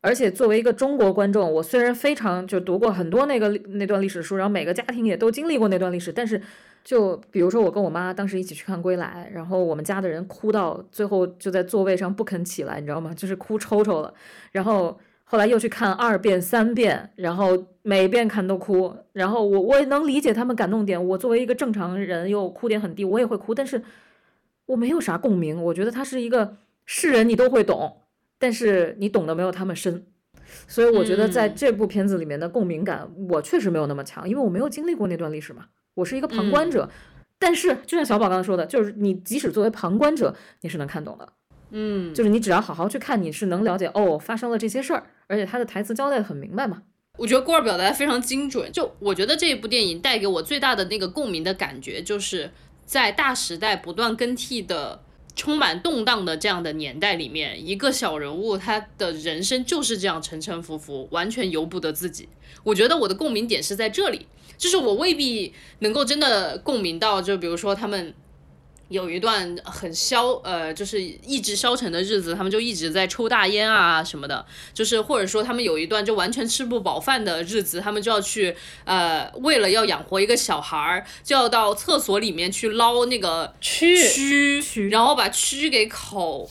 [0.00, 6.42] 而且作为一个中国观众，我虽然非常就读过很多那个那段历史书，然后每个家庭也都经历过那段历史，但是
[6.82, 13.14] 就比如说我跟我妈当时一起去看《归来》，然后我们家的人哭到最后就在座位上不肯起来，你知道吗？
[13.14, 14.12] 就是哭抽抽了，
[14.50, 14.98] 然后。
[15.24, 18.94] 后来又去看二遍、三遍，然后每遍看都哭。
[19.12, 21.02] 然后我我也能理解他们感动点。
[21.08, 23.54] 我作为一个正常人，又哭点很低，我也会哭。
[23.54, 23.82] 但是
[24.66, 25.60] 我没有啥共鸣。
[25.64, 28.02] 我觉得他是一个是人，你都会懂，
[28.38, 30.06] 但是你懂得没有他们深。
[30.68, 35.66] 所以我觉得在这部片子里面的共鸣感，我确实没有那么强，因为我没有经历过那段历史嘛。
[35.94, 36.88] 我是一个旁观者。
[37.36, 41.32] 但是就像小宝刚刚说的，就是你即使作为旁观者，你是能看懂的。
[41.70, 46.82] 嗯，就是你只要好好去看，你是能了解哦，发生了这些事儿，而且他的台词交代的很明白嘛。
[47.16, 48.70] 我觉得郭儿表达非常精准。
[48.72, 52.50] 就我觉得这一部电影带给我最大的那个共鸣的感觉，就是
[52.84, 55.00] 在大时代不断更替的、
[55.36, 62.28] 充满动荡的这样的年代里面，一个小人物他的人生就是这样沉沉浮浮，完全由不得自己。
[62.62, 68.14] 我觉得我的共鸣点是在这里，就是我未必能够真的共鸣到，就比如说他们。
[68.94, 86.46] 有一段很消呃，就是意志消沉的日子，他们就一直在抽大烟啊什么的，就是或者说他们有一段就完全吃不饱饭的日子，他们就要去呃，为了要养活一个小孩儿，就要到厕所里面去捞那个蛆，蛆，然后把蛆给烤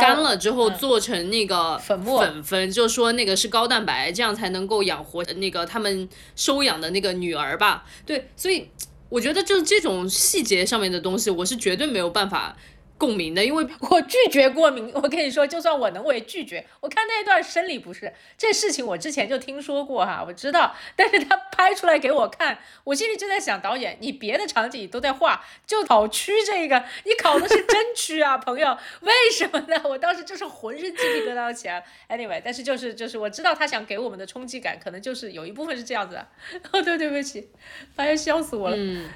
[0.00, 7.84] 干了之后做成那个粉末粉粉，就说那个是高蛋白，这样才能够养活那个他们收养的那个女儿吧？
[8.06, 8.68] 对，所以。
[9.08, 12.56] 我觉得就是这种细节上面的东西，我是绝对没有办法。
[12.98, 14.90] 共鸣的，因为 我拒绝过敏。
[14.94, 20.74] 我跟你说，就算我能我也拒绝，我看那一段生理不适，这事情我之前就听说过哈，我知道。
[20.96, 29.80] 但是他拍出来给我看，我心里就在想，导演，你别的场景都在画，就考区这个，你考的是真区啊，朋友，为什么呢？
[29.84, 31.84] 我当时就是浑身鸡皮疙瘩起来。
[32.08, 36.26] Anyway，但是就是就是我知道他想给我们的冲击感，可能就是有一部分是这样子的。
[36.72, 37.48] 哦，对，对不起，
[37.96, 38.76] 哎呀，笑死我了。
[38.76, 39.08] 嗯。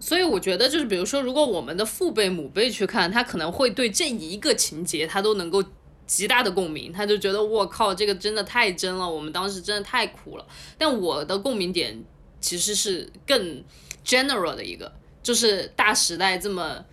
[0.00, 5.62] 所以我觉得，就是比如说，如果我们的父辈、母辈去看，他可能会对这一个情节，他都能够
[6.06, 10.46] 极大的共鸣，他就觉得我靠，这个真的太真了，我们当时真的太苦了。
[10.76, 12.04] 但我的共鸣点
[12.40, 13.64] 其实是更
[14.04, 16.84] general 的一个，就是大时代这么。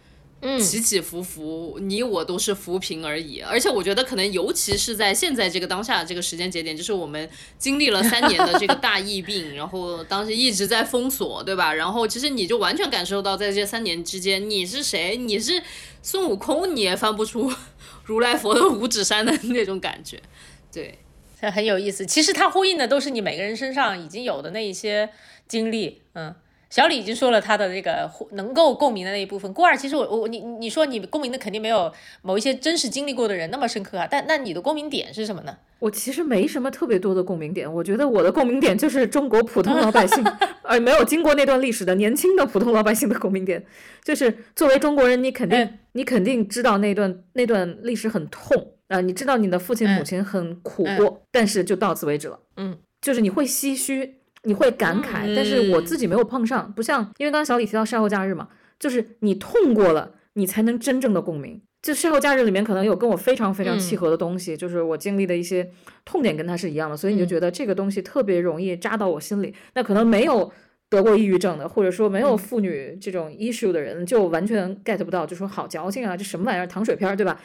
[0.60, 3.40] 起起伏伏，你我都是浮萍而已。
[3.42, 11.74] 而且我觉得，可能尤其是在现在这个当下这个时间节点，就是我们经历了三年的这个大疫病， 然后当时一直在封锁，对吧？
[11.74, 15.18] 然后其实你就完全感受到，在这三年之间，你是谁？
[15.18, 15.62] 你是
[16.02, 17.52] 孙悟空，你也翻不出
[18.06, 20.22] 如来佛的五指山的 那种感觉。
[20.72, 21.00] 对，
[21.40, 22.06] 很有意思。
[22.06, 25.10] 其实它呼应的都是你每个人身上已经有的那一些
[25.48, 26.36] 经历，嗯。
[26.76, 29.54] 小李已经说了他的那个能够共鸣的那一部分。
[29.54, 31.90] 郭二，其实我我你你说你共鸣的肯定没有
[32.22, 34.06] 某一些真实经历过的人那么深刻啊。
[34.12, 35.56] 但那你的共鸣点是什么呢？
[35.80, 40.22] 我其实没什么特别多的共鸣点，我觉得我的共鸣点就是中国普通老百姓，
[40.64, 43.66] 而 没有经过那段历史的年轻的普通老百姓的共鸣点，
[44.04, 52.38] 就是作为中国人，你肯定你肯定知道那段那段历史很痛啊，你知道你的父亲母亲很苦过，但是就到此为止了。
[52.58, 54.16] 嗯，就是你会唏嘘。
[54.46, 58.48] 你会感慨，但是我自己没有碰上，不像，因为刚刚小李提到晒后假日嘛，
[58.80, 61.62] 就是你痛过了，你才能真正的共鸣。
[61.82, 65.70] 就晒后假日里面可能有跟我非常非常契合的东西，就是我经历的一些
[66.04, 69.54] 痛点跟他是一样的，所以你就觉得这个东西特别容易扎到我心里。
[69.76, 70.52] 那可能没有
[70.90, 77.40] 得过抑郁症的，或者说没有妇女这种 issue 的人，就完全 get 不到，就说好矫情啊，这什么玩意儿，糖水片儿，对吧？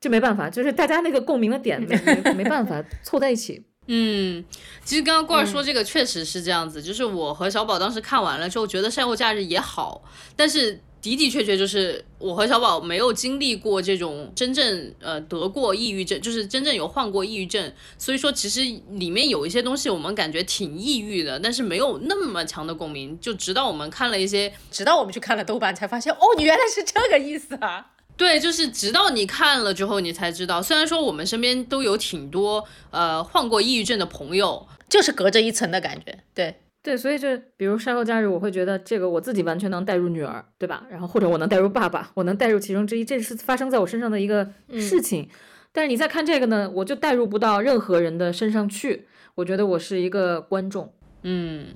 [0.00, 1.94] 这没办法，就是大家那个共鸣的点没
[2.24, 3.64] 没没办法凑在一起。
[3.92, 4.44] 嗯，
[4.84, 10.00] 其实刚刚罐儿说这个确实是这样子，就是我和小宝当时看完了之后，觉得晒后假日也好，
[10.36, 18.60] 但是的的确确就是我和小宝没有经历过这种真正呃得过抑郁症，就是真正有患过抑郁症，所以说其实
[18.90, 23.18] 里面有一些东西我们感觉挺抑郁的，但是没有那么强的共鸣。
[23.20, 27.90] 就直到我们看了一些，直到我们去看了豆瓣才发现，哦，你原来是这个意思啊。
[28.20, 30.60] 对，就是直到你看了之后，你才知道。
[30.60, 36.18] 虽然说我们身边都有挺多呃患过抑郁症的朋友，就是隔着一层的感觉。
[36.34, 40.84] 对对，所以就比如晒后假日，我会觉得这个我自己完全能带入女儿，对吧？
[40.90, 45.26] 然后或者我能带入爸爸，我能带入其中之一，这是发生在我身上的一个事情。
[45.72, 49.06] 但是你再看这个呢，我就带入不到任何人的身上去。
[49.36, 50.92] 我觉得我是一个观众，
[51.22, 51.68] 嗯。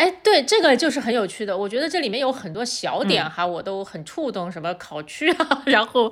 [0.00, 1.54] 哎，对，这个就是很有趣的。
[1.54, 6.10] 我觉得这里面有很多小点哈，我都很触动，什么考区啊， 然后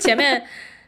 [0.00, 0.44] 前面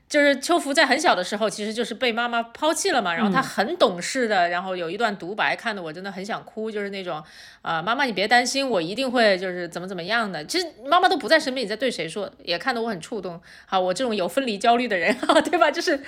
[0.09, 7.23] 就是秋福在很小的时候，其实就是被妈妈抛弃了嘛，然后他很懂事的，然后有一段独白，看得我真的很想哭，就是那种
[7.63, 10.45] 啊，妈妈你别担心，我一定会就是怎么怎么样的。
[10.45, 12.29] 其实妈妈都不在身边，你在对谁说？
[12.43, 13.41] 也看得我很触动。
[13.65, 15.71] 好，我这种有分离焦虑的人哈，对吧？
[15.71, 16.03] 就是。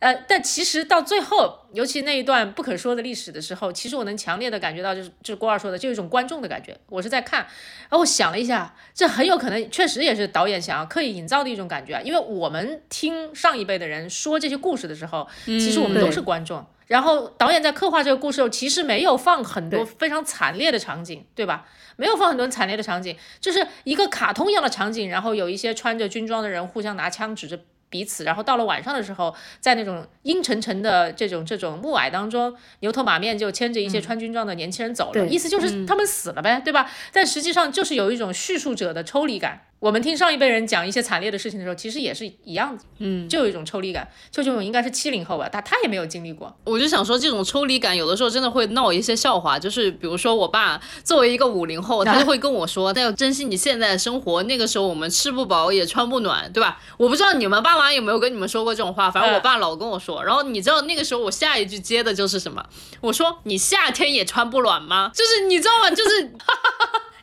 [0.00, 6.74] 呃，但其实到最后，尤其那一段不可说的历史的时候，其实我能强烈的感觉到，就是就是郭二说的，就一种观众的感觉。
[6.88, 12.00] 我是在看，然后我想了一下，这很有可能确实也是导演想要刻意营造的一种感觉啊。
[12.02, 16.64] 因为我们听上一辈的人说这些故事的时候，其实我们都是观众。
[16.86, 21.66] 然后导演在刻画这个故事时候，其实没有放很多非常惨烈的场景，对吧？
[21.96, 27.60] 没有放很多惨烈的场景，就是一个卡通一样的场景，然后有一些穿着军装的人互相拿枪指着。
[27.90, 36.90] 彼此，然后到了晚上的时候，在那种阴沉沉的这种这种暮霭当中，牛头马面就牵着一些穿军装的年轻人走了，意思就是他们死了呗，对吧？
[37.12, 39.66] 但实际上就是有一种叙述者的抽离感。
[39.80, 44.06] 我们听上一辈人讲一些惨烈的事情的时候，其实也是一样的，嗯，就有一种抽离感。
[44.30, 46.54] 邱炯应该是七零后吧，他他也没有经历过。
[46.64, 54.42] 我就想说，这种抽离感有的时候真的会闹一些笑话，就是比如说我爸作为一个五零后，他就会跟我说，他要珍惜你现在的生活。
[54.42, 56.78] 那个时候我们吃不饱也穿不暖，对吧？
[56.98, 60.22] 我不知道你们爸妈有没有跟你们说过这种话，反正我爸老跟我说。
[60.22, 62.62] 然后你知道那个时候我下一句接的就是什么？
[63.00, 65.10] 我说你夏天也穿不暖吗？
[65.14, 65.88] 就是你知道吗？
[65.88, 66.32] 就是。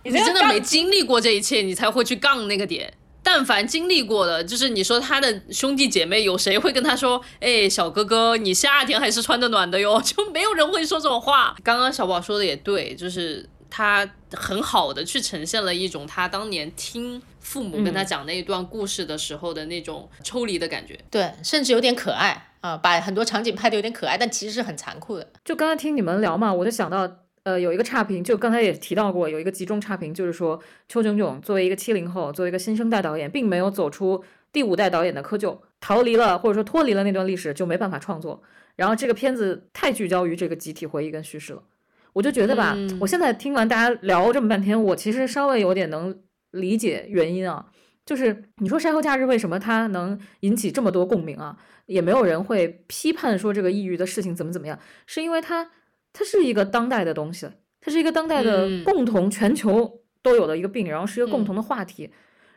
[0.10, 2.94] 你真的没经历过这一切，你才会去杠那个点。
[3.24, 11.54] 但凡经历过的，就是你说他的兄弟姐妹有谁会跟他说：“哎，小哥哥，你夏天还是穿的暖的哟。” 就没有人会说这种话。
[11.62, 20.98] 刚刚小宝说的也对，就是他很好的去呈现了一种他当年听父母跟他讲那一段故事的时候的那种抽离的感觉。
[21.12, 25.30] 对，甚至有点可爱啊，把很多场景拍的有点可爱，但其实是很残酷的。
[25.44, 27.27] 就刚刚听你们聊嘛，我就想到。
[27.48, 34.22] 呃，有一个差评，就刚才也提到过，有一个集中差评，就是说邱炯炯作为一个七零后，作为一个新生代导演，并没有走出
[34.52, 38.44] 第五代导演的窠臼，逃离了或者说脱离了那段历史，就没办法创作。
[38.76, 41.64] 然后这个片子太聚焦于这个集体回忆跟叙事了，
[42.12, 46.14] 我就觉得吧，我现在听完大家聊这么半天，我其实稍微有点能
[46.52, 47.68] 理解原因啊，
[48.06, 51.58] 就是你说《晒后假日》为什么它能引起这么多共鸣啊？
[51.86, 55.72] 也没有人会批判说这个抑郁的事情怎么怎么样，是因为它。
[56.18, 57.48] 它是一个当代的东西，
[57.80, 62.10] 它是一个当代的共同全球都有的一个病，然后是一个共同的话题。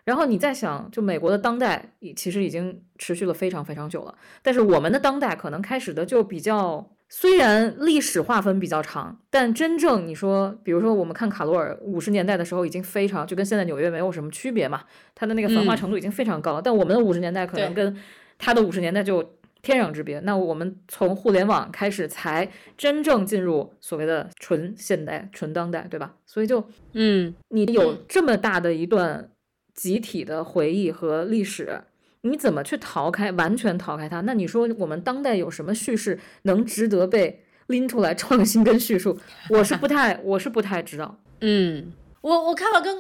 [0.05, 4.15] 然后你再想，就美国的当代，其实已经持续了非常非常久了。
[4.41, 14.85] 但是我们的当代可能开始的就比较，虽然历史划分比较长，但真正你说，比如说我们看卡罗尔五十年代的时候，已经非常就跟现在纽约没有什么区别嘛，
[15.15, 16.63] 它的那个繁华程度已经非常高了。
[16.63, 17.95] 但我们的五十年代可能跟
[18.39, 19.39] 他的五十年代就。
[19.63, 20.21] 天壤之别。
[20.21, 26.15] 那我们从互联网开始，才真正进入所谓的纯现代、纯当代，对吧？
[26.27, 29.31] 所以就，嗯，你有这么大的一段
[29.75, 31.83] 集体的回忆和历史，
[32.23, 33.31] 你怎么去逃开？
[33.33, 34.21] 完全逃开它？
[34.23, 39.19] 那你说我们当代有什么叙事能值得被拎出来创新跟叙述？
[39.49, 41.19] 我是不太， 我是不太知道。
[41.41, 41.93] 嗯。
[42.23, 42.95] 我我看法跟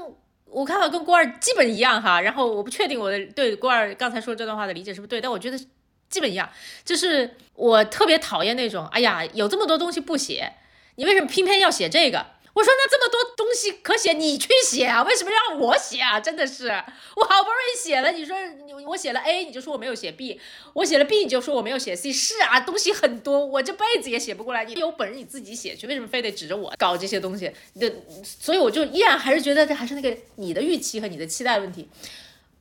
[0.46, 5.58] 我看法跟郭二基本一样哈，然后我不确定我的对郭二刚才说这段话的理解是不是对，但我觉得
[6.10, 6.50] 基本一样，
[6.84, 10.52] 就是我特别讨厌那种，哎呀，有这么多东西不写，
[10.96, 12.26] 你为什么偏偏要写这个？
[12.52, 15.04] 我说那这么多东西可写，你去写啊？
[15.04, 16.18] 为什么让我写啊？
[16.18, 18.36] 真的是，我好不容易写了，你说
[18.88, 20.40] 我写了 A，你就说我没有写 B，
[20.72, 22.12] 我写了 B，你就说我没有写 C。
[22.12, 24.64] 是啊，东西很多，我这辈子也写不过来。
[24.64, 27.52] 你有本事你自己写去，为什么非得指着我搞这些东西？
[27.78, 27.92] 的，
[28.24, 31.88] 所以我就依然还是觉得这还是那个你的预期和你的期待问题。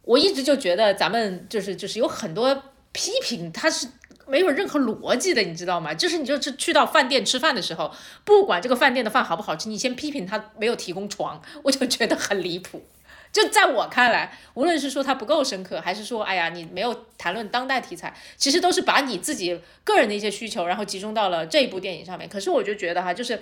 [0.03, 3.87] 我一直就觉得咱们就是就是有很多批评，它是。
[4.27, 5.91] 没有任何逻辑的，你知道吗？
[5.91, 7.91] 就是你就是去到饭店吃饭的时候，
[8.23, 12.85] 不管这个饭店的饭好不好吃，你先批评他没有提供床，我就觉得很离谱。
[13.33, 22.29] 就在我看来，无论是说他不够深刻，还是说哎呀你没有谈论当代题材，其实都是把你自己个人的一些需求，然后集中到了这一部电影上面。
[22.29, 23.41] 可是我就觉得哈，就是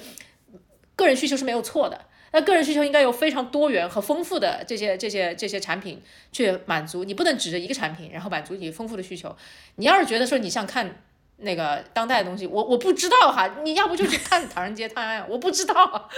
[0.95, 1.99] 个人需求是没有错的。
[2.31, 6.01] 那个人需求应该有非常多元和丰富的这些这些这些产品
[6.31, 9.35] 去满足，你不能指着一个产品然后满足你丰富的需求。
[9.75, 11.03] 你要是觉得说你想看
[11.37, 16.09] 那个当代的东西，我我不知道哈，你要不就去看《唐人街探案》，我不知道，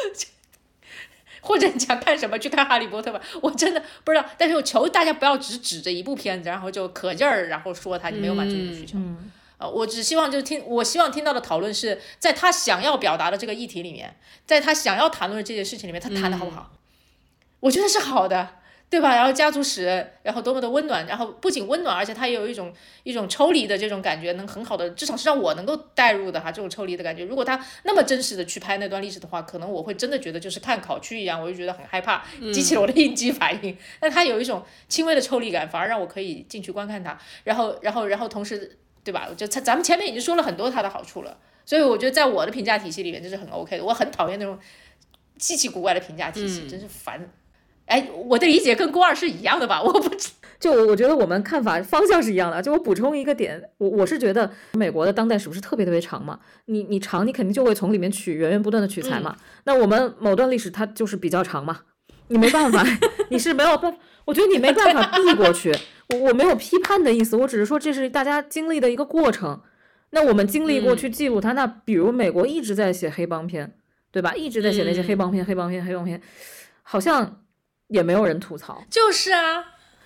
[1.41, 4.25] 或者你想看什么去看《哈利波特》吧，我真的不知道。
[4.37, 8.97] 但是我求大家不要只指着一部片子，然后就可劲儿，然后说他你没有满足你的需求。
[9.59, 16.71] 呃，我只希望就是听，我希望听到的讨论是在他想要表达的这个议题里面，在他想要谈论的这件事情里面，他谈的好不好？
[17.59, 18.55] 我觉得是好的，
[18.89, 19.13] 对吧？
[19.13, 27.25] 然后家族史，然后多么的温暖，然后不仅温暖，而且他也有一种一种抽离的这种感觉，能很好的，至少是让我能够带入的哈，这种抽离的感觉。
[27.25, 33.77] 如果他那么真实的去拍那段历史的话，可能我会真的觉得就是看考区一样，我就觉得很害怕，激起了我的应激反应。
[33.99, 38.77] 但他有一种轻微的抽离感，反而让我可以进去观看他，然后，然后，然后同时。
[39.09, 39.27] 对吧？
[39.35, 41.35] 就咱咱们前面已经说了很多它的好处了，
[41.65, 43.83] 所以我觉得在我的评价体系里面这是很 OK 的。
[43.83, 44.55] 我很讨厌那种
[45.39, 47.27] 稀奇古怪的评价体系，真是烦。
[47.85, 49.81] 哎，我的理解跟郭二是一样的吧？
[49.83, 50.29] 我不知，
[50.59, 52.61] 就我觉得我们看法方向是一样的。
[52.61, 56.39] 就我补充一个点，我我是觉得美国的当代史不是特别特别长嘛？
[56.65, 59.35] 你你长，你肯定就会从里面取源源不断的取材嘛。
[59.63, 61.79] 那我们某段历史它就是比较长嘛，
[62.27, 62.85] 你没办法，
[63.31, 65.75] 你是没有办，我觉得你没办法避过去。
[66.09, 69.61] 我我没有批判的意思，我只是说这是大家经历的一个过程。
[70.11, 73.75] 那我们经历过去记录它，那比如美国一直在写黑帮片，
[74.11, 74.33] 对吧？
[74.33, 76.19] 一直在写那些黑帮片、黑帮片、黑帮片，
[76.81, 77.43] 好像
[77.89, 78.83] 也没有人吐槽。
[78.89, 79.63] 就是啊。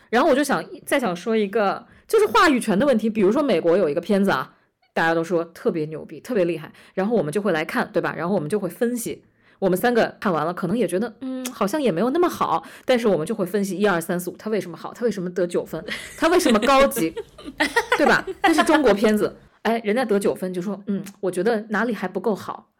[0.10, 3.10] 然后我就想再想说一个，就是话语权的问题。
[3.10, 4.54] 比如说美国有一个片子啊，
[4.94, 8.14] 大家都说特别牛逼、特别厉害，然后我们就会来看，对吧？
[8.16, 9.24] 然后我们就会分析。
[9.64, 15.82] 我们三个看完了，可能也觉得，嗯，好像也没有那么好，但是我们就会分析一二三四五，它为什么好，它为什么得九分，
[16.18, 17.16] 它为什么高级，
[17.98, 18.26] 对吧？
[18.42, 22.72] 但是中国片子，哎，人家得九分就说，嗯，我觉得哪里还不够好，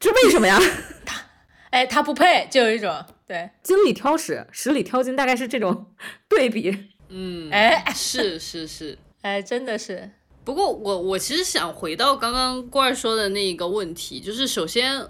[0.00, 0.58] 这为什么呀？
[1.06, 1.22] 他，
[1.70, 2.92] 哎，他不配，就有一种
[3.24, 5.86] 对，精里挑食，十里挑精，大概是这种
[6.28, 6.76] 对比。
[7.08, 10.10] 嗯，哎，是是是， 哎，真的是。
[10.42, 15.06] 不过我我其实想回到刚刚郭儿说的那一个问题，就是首先。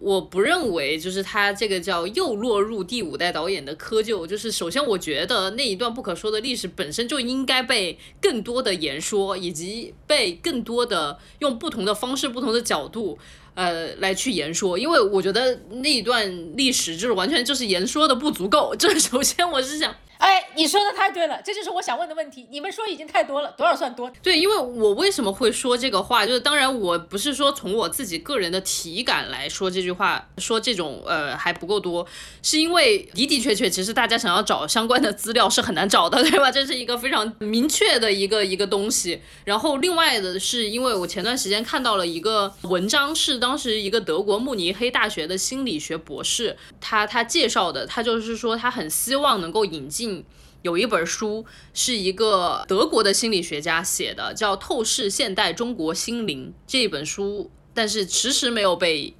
[0.00, 13.18] 我不认为就是他这个叫又落入第五代导演的窠臼，就是首先我觉得那一段不可说的历史本身就应该被更多的言说，以及被更多的用不同的方式、不同的角度，
[13.54, 19.94] 呃，来去言说，因为我觉得那一段历史就是完全就是言说的不足够，这首先我是想。
[20.20, 22.46] 哎，你说的太对了，这就是我想问的问题。
[22.50, 24.12] 你们说已经太多了，多少算多？
[24.22, 32.06] 对，因为我为什么会说这个话，就是当然我不是说从我自己个人的体感来说这句话，说这种呃还不够多，
[32.42, 36.52] 是因为的的确确，其实大家想要找相关的资料是很难找的， 对吧？
[36.52, 39.22] 这是一个非常明确的一个一个东西。
[39.46, 50.09] 然后另外的是，因为我前段时间看到了一个文章，是当时一个德国慕尼黑大学的心理学博士，他他介绍的，他就是说他很希望能够引进。
[50.62, 59.14] 有一本书是一个德国的心理学家写的，叫《透视现代中国心灵》这本书，但是迟迟没有被。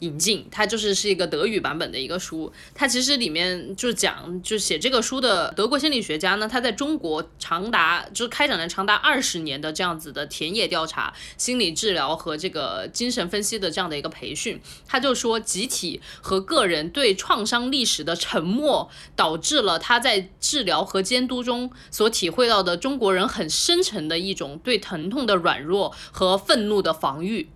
[0.00, 2.52] 引进，它就是是一个德语版本的一个书。
[2.74, 14.60] 它其实里面就讲，就写这个书的德国心理学家呢，他在中国长达就是开展了长达二十年的这样子的田野调查、心理治疗和这个精神分析的这样的一个培训。
[14.86, 27.48] 他就说，集体和个人对创伤历史的沉默，导致了他在治疗和监督中所体会到的中国人很深沉的一种对疼痛的软弱和愤怒的防御。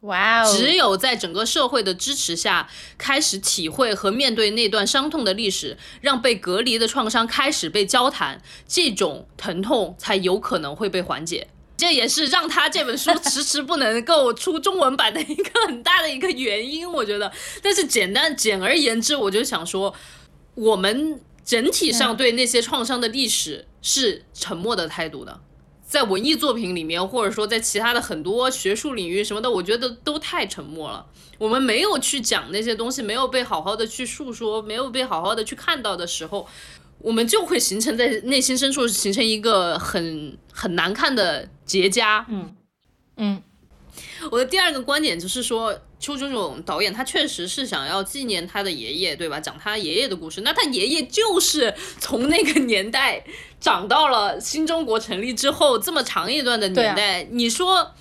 [0.00, 0.56] 哇哦！
[0.56, 11.48] 只有在整个社会的支持下，开始体会和面对那段伤痛的历史，让被隔离的创伤开始被交谈，这种疼痛才有可能会被缓解。
[11.76, 17.30] 这也是让他这本书迟迟不能够出中文版的一个很大的一个原因，我觉得。
[17.62, 19.94] 但是简单简而言之，我就想说。
[20.54, 25.40] 我们整体上对那些创伤的历史是沉默的态度的。
[25.88, 31.06] 在文艺作品里面，或者说在其他的很多学术领域什么的，我觉得都太沉默了。
[31.38, 36.46] 我们没有去讲那些东西，没有被好好的去述说，没有被好好的去看到的时候，
[36.98, 42.22] 我们就会形成在内心深处形成一个很很难看的结痂。
[42.28, 42.54] 嗯
[43.16, 43.42] 嗯，
[44.30, 49.40] 我的第二个观点就是说，邱炯炯导演他确实是想要纪念他的爷爷，对吧？
[49.40, 50.40] 讲他爷爷的故事。
[50.42, 53.24] 那他爷爷就是从那个年代。
[53.60, 57.92] 长到了新中国成立之后这么长一段的年代，你说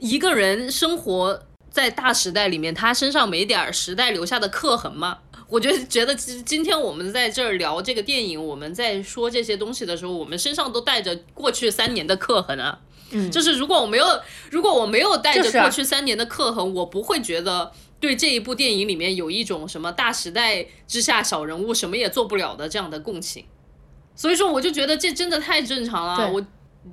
[0.00, 5.18] 一个人生活在大时代里面，他身上没点时代留下的刻痕吗？
[5.52, 12.80] 我觉得觉得今今天我们在这儿聊这个电影，我们在说这些东西的时候，我们身上都带着过去三年的刻痕啊。
[13.10, 14.06] 嗯，就是如果我没有
[14.50, 23.44] 如果我没有带着过去三年的刻痕，我不会觉得对这一部电影里面有一种什么大时代之下小人物什么也做不了的这样的共情。
[24.16, 26.32] 所以说，我就觉得这真的太正常了。
[26.32, 26.42] 我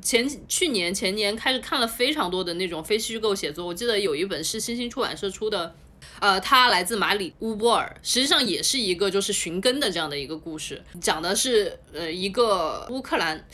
[0.02, 5.74] 前去年前年开始看了非常多的那种非虚构写作，我记得有一本是新星出版社出的，
[6.20, 13.46] 呃，他来自马里乌波尔，实际上也是一个就是寻根的这样的一个故事，讲的是呃一个乌克兰。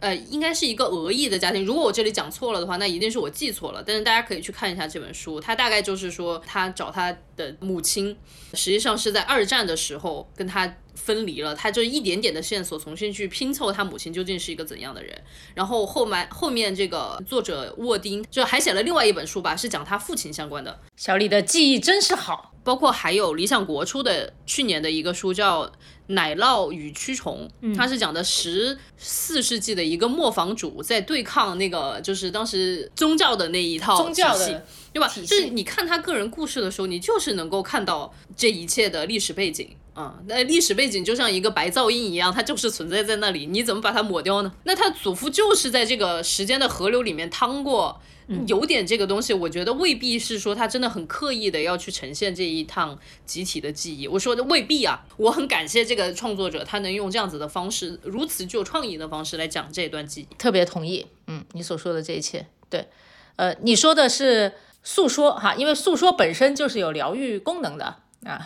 [0.00, 1.64] 呃，应该是一个俄裔的家庭。
[1.64, 3.80] 如果我这里讲错了的话，那一定是我记错了。
[3.86, 8.16] 但是大家可以去看一下这本书，他大概就是说，他找他的母亲，
[8.52, 11.54] 实际上是在二战的时候跟他分离了。
[11.54, 15.16] 他就一点点的线索重新去拼凑他母亲究竟是一个怎样的人。
[15.54, 20.80] 然后后面后面这个作者沃丁就还写了另外一本书吧，是讲他父亲相关的。
[20.96, 22.50] 小李的记忆真是好。
[22.64, 25.66] 包括还有理想国出的去年的一个书叫
[26.06, 35.08] 《奶酪与蛆虫》，它是讲的十四世纪的一个磨坊主在对抗那个就是当时宗教的那一套宗教的对吧？
[35.08, 40.18] 就是你看他个人故事的时候，你就是能够看到这一切的历史背景啊。
[40.26, 44.52] 那历史背景就像一个白噪音一样，它就是存在在那里，你怎么把它抹掉呢？
[44.64, 48.00] 那他祖父就是在这个时间的河流里面趟过。
[48.46, 54.08] 有点这个东西，我觉得未必是说他真的很刻意的要去呈现这一趟集体的记忆。
[54.08, 60.34] 我说的未必啊，我很感谢这个创作者，他能用这样子的方式，如此具有创意的方式来讲这段记忆。
[60.36, 62.88] 特别同意，嗯，你所说的这一切，对，
[63.36, 68.40] 呃，你说的是诉说哈，因为诉说本身就是有疗愈功能的啊，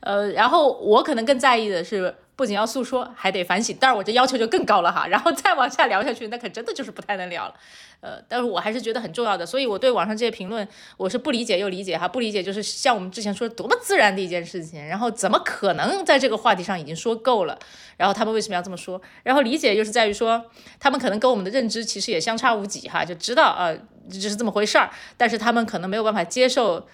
[0.00, 2.14] 呃，然后我可能更在意的是。
[2.36, 5.06] 不仅要诉说，还得反省，但是我这要求就更高了哈。
[5.08, 7.54] 然后再往下聊下去，那可真的就是不太能聊了。
[8.02, 10.68] 呃，但是我还是觉得很重要的，所以我对网上这些评论，
[10.98, 12.06] 我是不理解又理解哈。
[12.06, 17.58] 不理解就是像我们之前说多么自然的一件事情，然后怎么可能在这个话题上已经说够了？
[17.96, 19.00] 然后他们为什么要这么说？
[19.22, 20.44] 然后理解就是在于说，
[20.78, 23.72] 他们可能跟我们的认知其实也相差无几哈，就知道啊，
[24.10, 26.86] 就是这么回事儿，但是他们可能没有办法接受。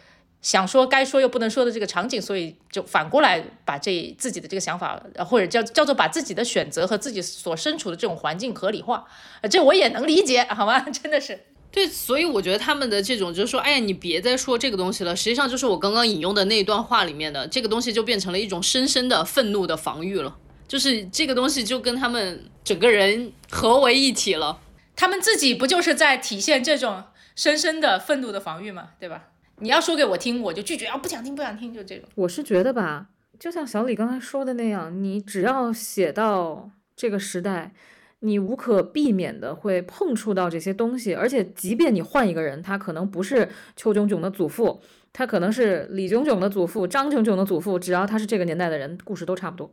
[0.42, 9.04] 想说该说又不能说的这个场景，所以就反过来把这自己的这个想法，或者叫叫做把自己的选择和自己所身处的这种环境合理化，
[9.48, 10.80] 这我也能理解，好吗？
[10.90, 11.38] 真的是
[11.70, 20.36] 对，所以我觉得他们的这种就是说，哎呀，你别再说这个东西了，实际上就是我刚刚引用的那一段话里面的这个东西，就变成了一种深深的愤怒的防御了，
[20.66, 24.58] 就是这个东西就跟他们整个人合为一体了，
[24.96, 27.04] 他们自己不就是在体现这种
[27.36, 28.90] 深深的愤怒的防御吗？
[29.00, 29.28] 对吧？
[29.62, 30.98] 你要说给我听，我就拒绝啊！
[30.98, 32.08] 不想听，不想听，就这种。
[32.16, 37.72] 我是觉得吧，就像小李刚才说的那样，你只要写到这个时代，
[38.18, 41.14] 你无可避免的会碰触到这些东西。
[41.14, 44.80] 而且，即便你换一个人，他可能不是邱炯炯的祖父，
[45.12, 49.72] 他可能是李炯炯的祖父、张炯炯的祖父，只要他是这个年代的人，故事都差不多，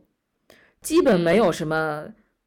[0.80, 2.06] 基本没有什么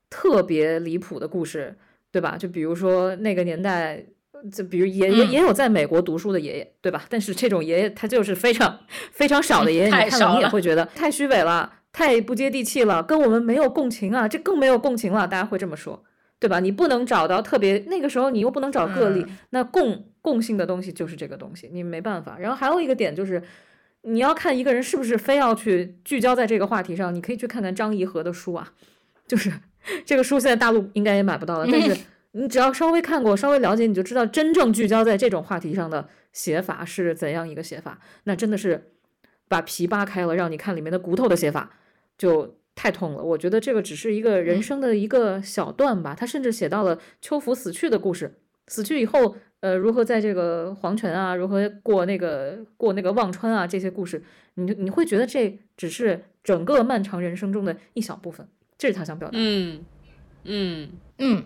[0.10, 1.76] 特别离谱的故事，
[2.10, 2.38] 对吧？
[2.38, 4.06] 就比如说那个年代。
[4.52, 7.06] 就比如也也也有在美国读书的爷爷，对吧？
[7.10, 8.80] 但是这种爷爷他就是非常
[9.12, 16.04] 非常少的爷爷， 你看了你也会觉得太虚伪了，太不接地气了，跟我们没有共情啊，这更没有共情了，大家会这么说，
[16.40, 16.60] 对吧？
[16.60, 22.38] 你不能找到特别那个时候，你又不能找个例，那共共性的东西就是这个东西，你没办法。
[22.38, 23.42] 然后还有一个点就是，
[24.02, 28.74] 你要看一个人是不是非要去聚焦在这个话题上，你可以去看看张颐和的书啊，
[29.26, 29.52] 就是
[30.06, 31.96] 这个书现在大陆应该也买不到了，但是。
[32.34, 38.00] 你只要稍微看过、稍微了解，你就知道真正聚焦在这种话题上的写法是怎样一个写法。
[38.26, 38.92] 那真的是
[39.48, 41.72] 把皮扒开了，让你看里面的骨头的写法，
[42.18, 43.24] 就太痛了。
[43.24, 46.16] 我觉得这个只是一个人生的一个小段吧。
[46.16, 48.34] 他甚至写到了秋福死去的故事，
[48.68, 54.24] 死去以后，呃，如何在这个黄泉啊，如何过那个过那个忘川啊，这些故事，
[54.56, 58.48] 你你会觉得这只是整个漫长人生中的一小部分。
[58.76, 59.38] 这是他想表达。
[59.38, 59.86] 嗯
[60.46, 61.44] 嗯嗯。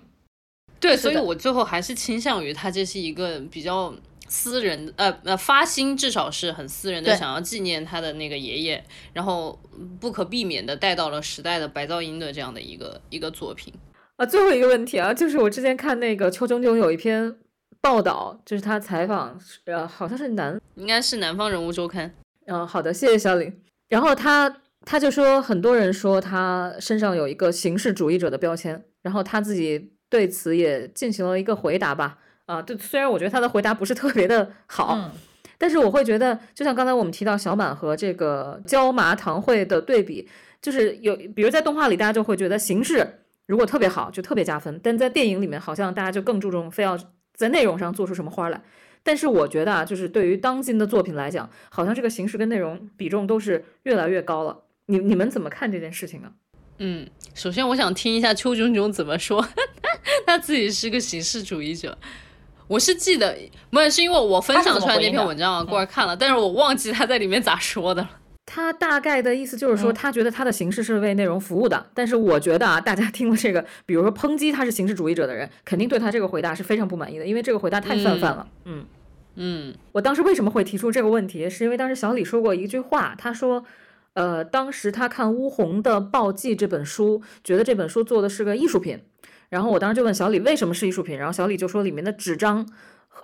[0.80, 3.94] 对，所以我最后还是倾向于他这是一个比较
[4.28, 9.60] 私人呃呃发心，至少是很私人的，想要纪念他的那个爷爷，然后
[10.00, 13.74] 不可避免的带到了时代的白噪音的这样的一个一个作品。
[14.18, 17.36] 啊，最后一个问题啊，就是我之前看那个邱炯炯有一篇
[17.80, 22.14] 报道，就是他采访，呃，好像是南，应该是南方人物周刊。
[22.48, 23.54] 嗯、好的，谢谢小李。
[23.90, 32.18] 然后他他就说，很多人说他身上有一个形式主义者的标签，然后他自己对此也进行了一个回答吧。
[32.46, 35.12] 啊，对，虽然我觉得他的回答不是特别的好，嗯
[35.60, 40.30] 但是我会觉得，就像刚才我们提到小满和这个椒麻堂会的对比，
[40.62, 46.96] 就是有，比如在动画里，大家就会觉得形式如果特别好，就特别加分；但在电影里面，好像大家就更注重非要
[47.34, 48.62] 在内容上做出什么花来。
[49.02, 54.60] 但是我觉得啊，就是对于当今的作品来讲，好像这个形式跟内容比重都是越来越高了。
[54.86, 56.32] 你你们怎么看这件事情呢？
[56.78, 59.44] 嗯，首先我想听一下邱炯炯怎么说，
[60.26, 61.98] 他自己是个形式主义者。
[62.68, 63.38] 我是记得，
[63.70, 68.10] 不是是因为我分享出来那篇文章啊，过来看了，但是我忘记他在里面咋说的了。
[68.46, 71.86] 他大概的意思就是说，嗯他觉得他的形式是为内容服务的。
[71.94, 78.48] 但是我觉得啊，大家听了这个，比如说抨击他是形式主义者的人，肯定对他这个回答是非常不满意的，因为这个回答太泛泛了。
[78.66, 78.86] 嗯
[79.36, 83.64] 嗯我当时为什么会提出这个问题，是因为当时小李说过一句话，他说，
[84.14, 89.00] 呃，当时他看乌红的《报记》这本书，觉得这本书做的是个艺术品。
[89.50, 92.68] 然后我当时就问小李为什么是艺术品，然后小李就说里面的纸张，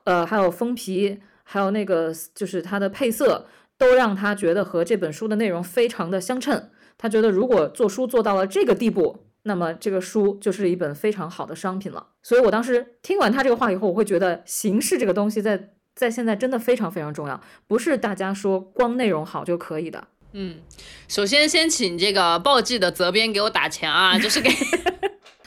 [0.05, 3.47] 呃，还有封皮，还有那个就是它的配色，
[3.77, 6.69] 都让他觉得和这本书的内容非常的相称。
[6.97, 12.07] 他觉得如果做书做到了这个地步，那么这个书就是一本非常好的商品了。
[12.21, 20.07] 所以我当时听完他这个话以后，我会觉得形式这个东西在在现在真的非常非常重要，不是大家说光内容好就可以的。
[20.31, 20.61] 嗯，
[21.07, 24.49] 首先先请这个报记的责编给我打钱啊，就是给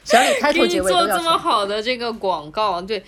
[0.07, 1.37] 小李开头给你结尾做这么。
[1.37, 3.05] 好的这个广告，对，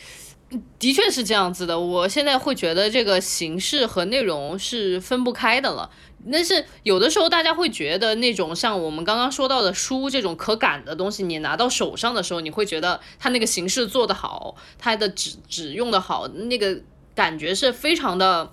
[0.79, 1.79] 的确是这样子的。
[1.79, 5.89] 我现在会觉得这个形式和内容是分不开的了。
[6.31, 16.81] 但是有的时候大家会觉得那种像我们刚刚说到的书这种可感的东西，你拿到手上的时候，你会觉得它那个形式做得好，它的纸纸用的好，那个
[17.15, 18.53] 感觉是非常的。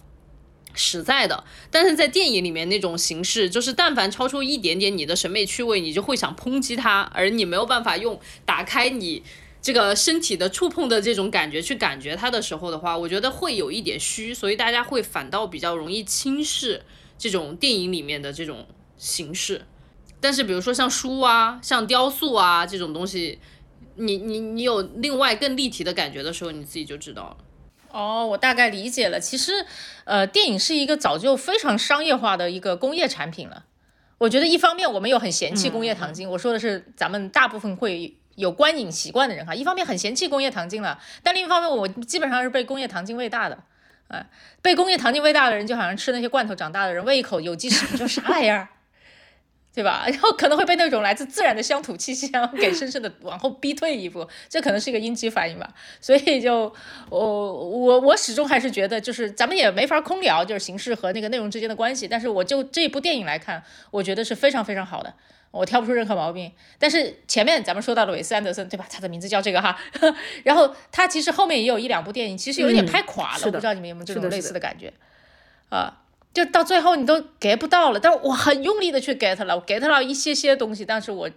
[0.75, 9.23] 实在的，但是在电影里面那种形式，就是但凡超出一点点你的审美趣味，你就会想抨击它，而你没有办法用打开你
[9.61, 16.83] 这个身体的触碰的这种感觉去感觉它的时候的话，我觉得会有一点虚，所以大家会反倒比较容易轻视
[17.17, 18.67] 这种电影里面的这种
[18.97, 19.65] 形式。
[20.21, 23.39] 但是比如说像书啊、像雕塑啊这种东西，
[23.95, 27.37] 你你你有另外更立体的感觉的时候，你自己就知道了。
[27.95, 29.17] 哦，我大概理解了。
[29.17, 29.65] 其实，
[30.03, 33.63] 呃，电影是一个早就非常商业化的一个工业产品了。
[34.17, 43.57] 我觉得一方面我们又很嫌弃工业糖精，我说的是咱们大部分会有观影习惯的人哈，一方面很嫌弃工业糖精了，但另一方面我基本上是被工业糖精喂大的。
[44.09, 44.25] 哎，
[44.61, 48.67] 被工业糖精喂大的人，就好像吃那些罐头长大的人，喂一口有机食品，就啥玩意儿？
[49.75, 50.05] 对吧？
[50.09, 55.69] 然后可能会被那种来自自然的乡土气息，然后给深深的往后逼退一步， 这可能是一个应激反应吧。
[55.99, 56.73] 所以就
[57.09, 62.07] 我我我始终还是觉得，就是咱们也没法空聊，就是形式和那个内容之间的关系。
[62.07, 63.61] 但是我就这部电影来看，
[63.91, 65.13] 我觉得是非常非常好的，
[65.51, 66.49] 我挑不出任何毛病。
[66.79, 68.87] 但是前面咱们说到的韦斯安德森，对吧？
[68.89, 69.77] 他的名字叫这个哈，
[70.45, 74.93] 然后他其实后面也有一两部电影，其实有点嗯拍垮了，我不知道你们有没有这种类似的感觉
[75.67, 76.01] 啊？
[76.35, 81.29] 就到最后你都 get 不到了，但我很用力的去 get 了，我 get 到一些些东西，但是我，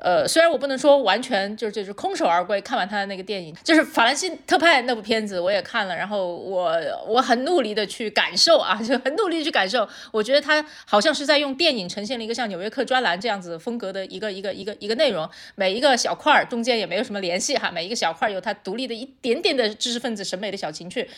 [0.00, 6.72] 呃，虽然我不能说完全就是就是空手而归，看完他的那个电影，就是法兰西特派那部片子我也看了，然后我
[7.06, 21.08] 我很努力的去感受啊，就很努力去感受，我觉得他好像是在用电影呈现了一个像《纽约客》专栏这样子风格的一个一个一个一个内容，每一个小块儿中间也没有什么联系哈，每一个小块儿有它独立的一点点的知识分子审美的小情趣，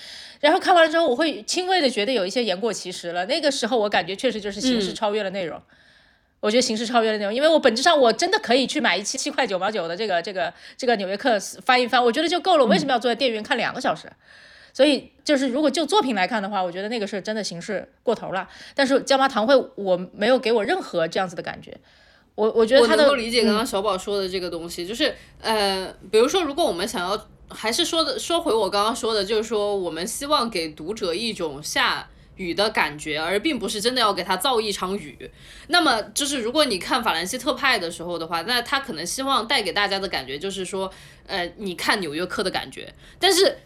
[0.40, 3.24] 然后看完了之后，我会轻微的觉得有一些言过其实了。
[3.26, 5.58] 那个时候我感觉确实就是形式嗯超越了内容。
[6.44, 12.64] 我觉得形式超越了内容，因为我本质上我真的可以去买一期七块九毛九的这个这个这个《纽约客》翻一翻，我觉得就够了。
[12.64, 14.12] 我为什么要坐在电影院看两个小时？
[14.74, 18.46] 所以就是如果就作品来看的话，我觉得那个是真的形式过头了。
[18.74, 21.74] 但是《椒麻堂会》我没有给我任何这样子的感觉。
[22.34, 32.06] 我我觉得我他能够理解刚刚小宝说的这个东西，就是呃，比如说，如果我们想要，还是说的说回我刚刚说的，就是说我们希望给读者一种下
[32.36, 35.30] 雨的感觉，而并不是真的要给他造一场雨。
[35.68, 40.90] 那么就是如果你看法兰西特派的时候的话，那他可能希望带给大家的感觉就是说，
[41.26, 43.58] 呃，你看纽约客的感觉，但是。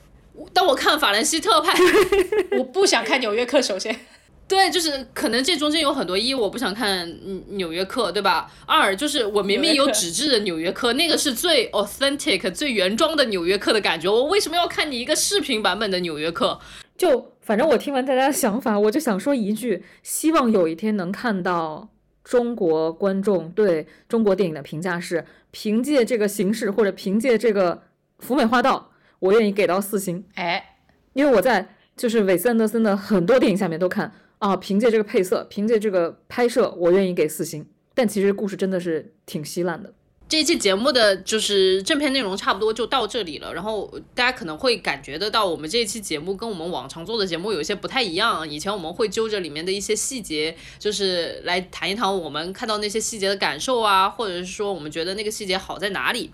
[0.52, 1.76] 当我看法兰西特派，
[2.56, 4.06] 我不想看《纽约客》，首先。
[4.46, 8.48] 对，就是可能这中间有很多一，我不想看嗯纽约客，对吧？
[8.64, 16.60] 二就是我明明有纸质的纽约客，那个是最 authentic、最原装的纽约客的感觉，我为什么要看你一个视频版本的纽约客？
[16.98, 21.88] 就反正我听完大家的想法，我就想说一句：希望有一天能看到
[22.24, 27.84] 中国观众对中国电影的评价是，凭借这个形式或者凭借这个
[28.18, 28.90] 福美花道，
[29.20, 30.24] 我愿意给到四星。
[30.34, 30.76] 哎，
[31.12, 37.64] 因为我在就是韦斯安德森的很多电影下面都看啊，凭借这个配色，凭借这个拍摄，我愿意给四星。
[37.94, 39.94] 但其实故事真的是挺稀烂的。
[40.28, 48.46] 这一期节目的就是正片内容差不多就到这里了，然后大家可能会感觉得到，我们这一期节目跟我们往常做的节目有一些不太一样。
[48.46, 56.30] 以前我们会揪着里面的一些细节，就是来谈一谈我们看到那些细节的感受啊，或者是说我们觉得那个细节好在哪里。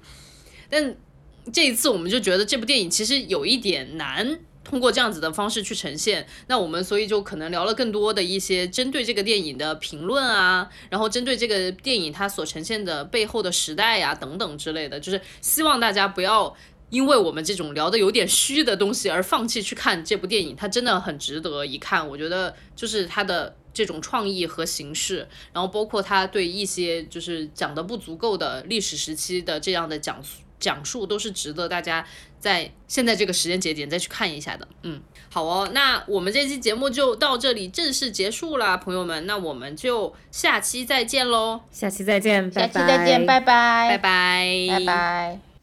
[0.69, 0.97] 但
[1.53, 4.41] 这一次我们就觉得这部电影其实有一点难。
[4.65, 16.57] 通过这样子的方式去呈现，那我们所以就可能聊了更多的一些针对这个电影的评论啊，然后针对这个电影它所呈现的背后的时代呀等等之类的，就是希望大家不要
[16.91, 22.09] 因为我们这种聊的有点虚的东西而放弃去看这部电影，它真的很值得一看。
[22.09, 30.44] 我觉得就是它的这种创意和形式，然后包括它对一些就是讲的不足够的历史时期的这样的讲述。
[30.65, 32.03] 讲述都是值得大家
[32.41, 34.67] 在现在这个时间节点再去看一下的。
[34.83, 45.54] 嗯，好哦，那我们这期节目就到这里正式结束啦，朋友们，那我们就下期再见喽，下期再见，下期再见，拜拜，拜拜，拜拜。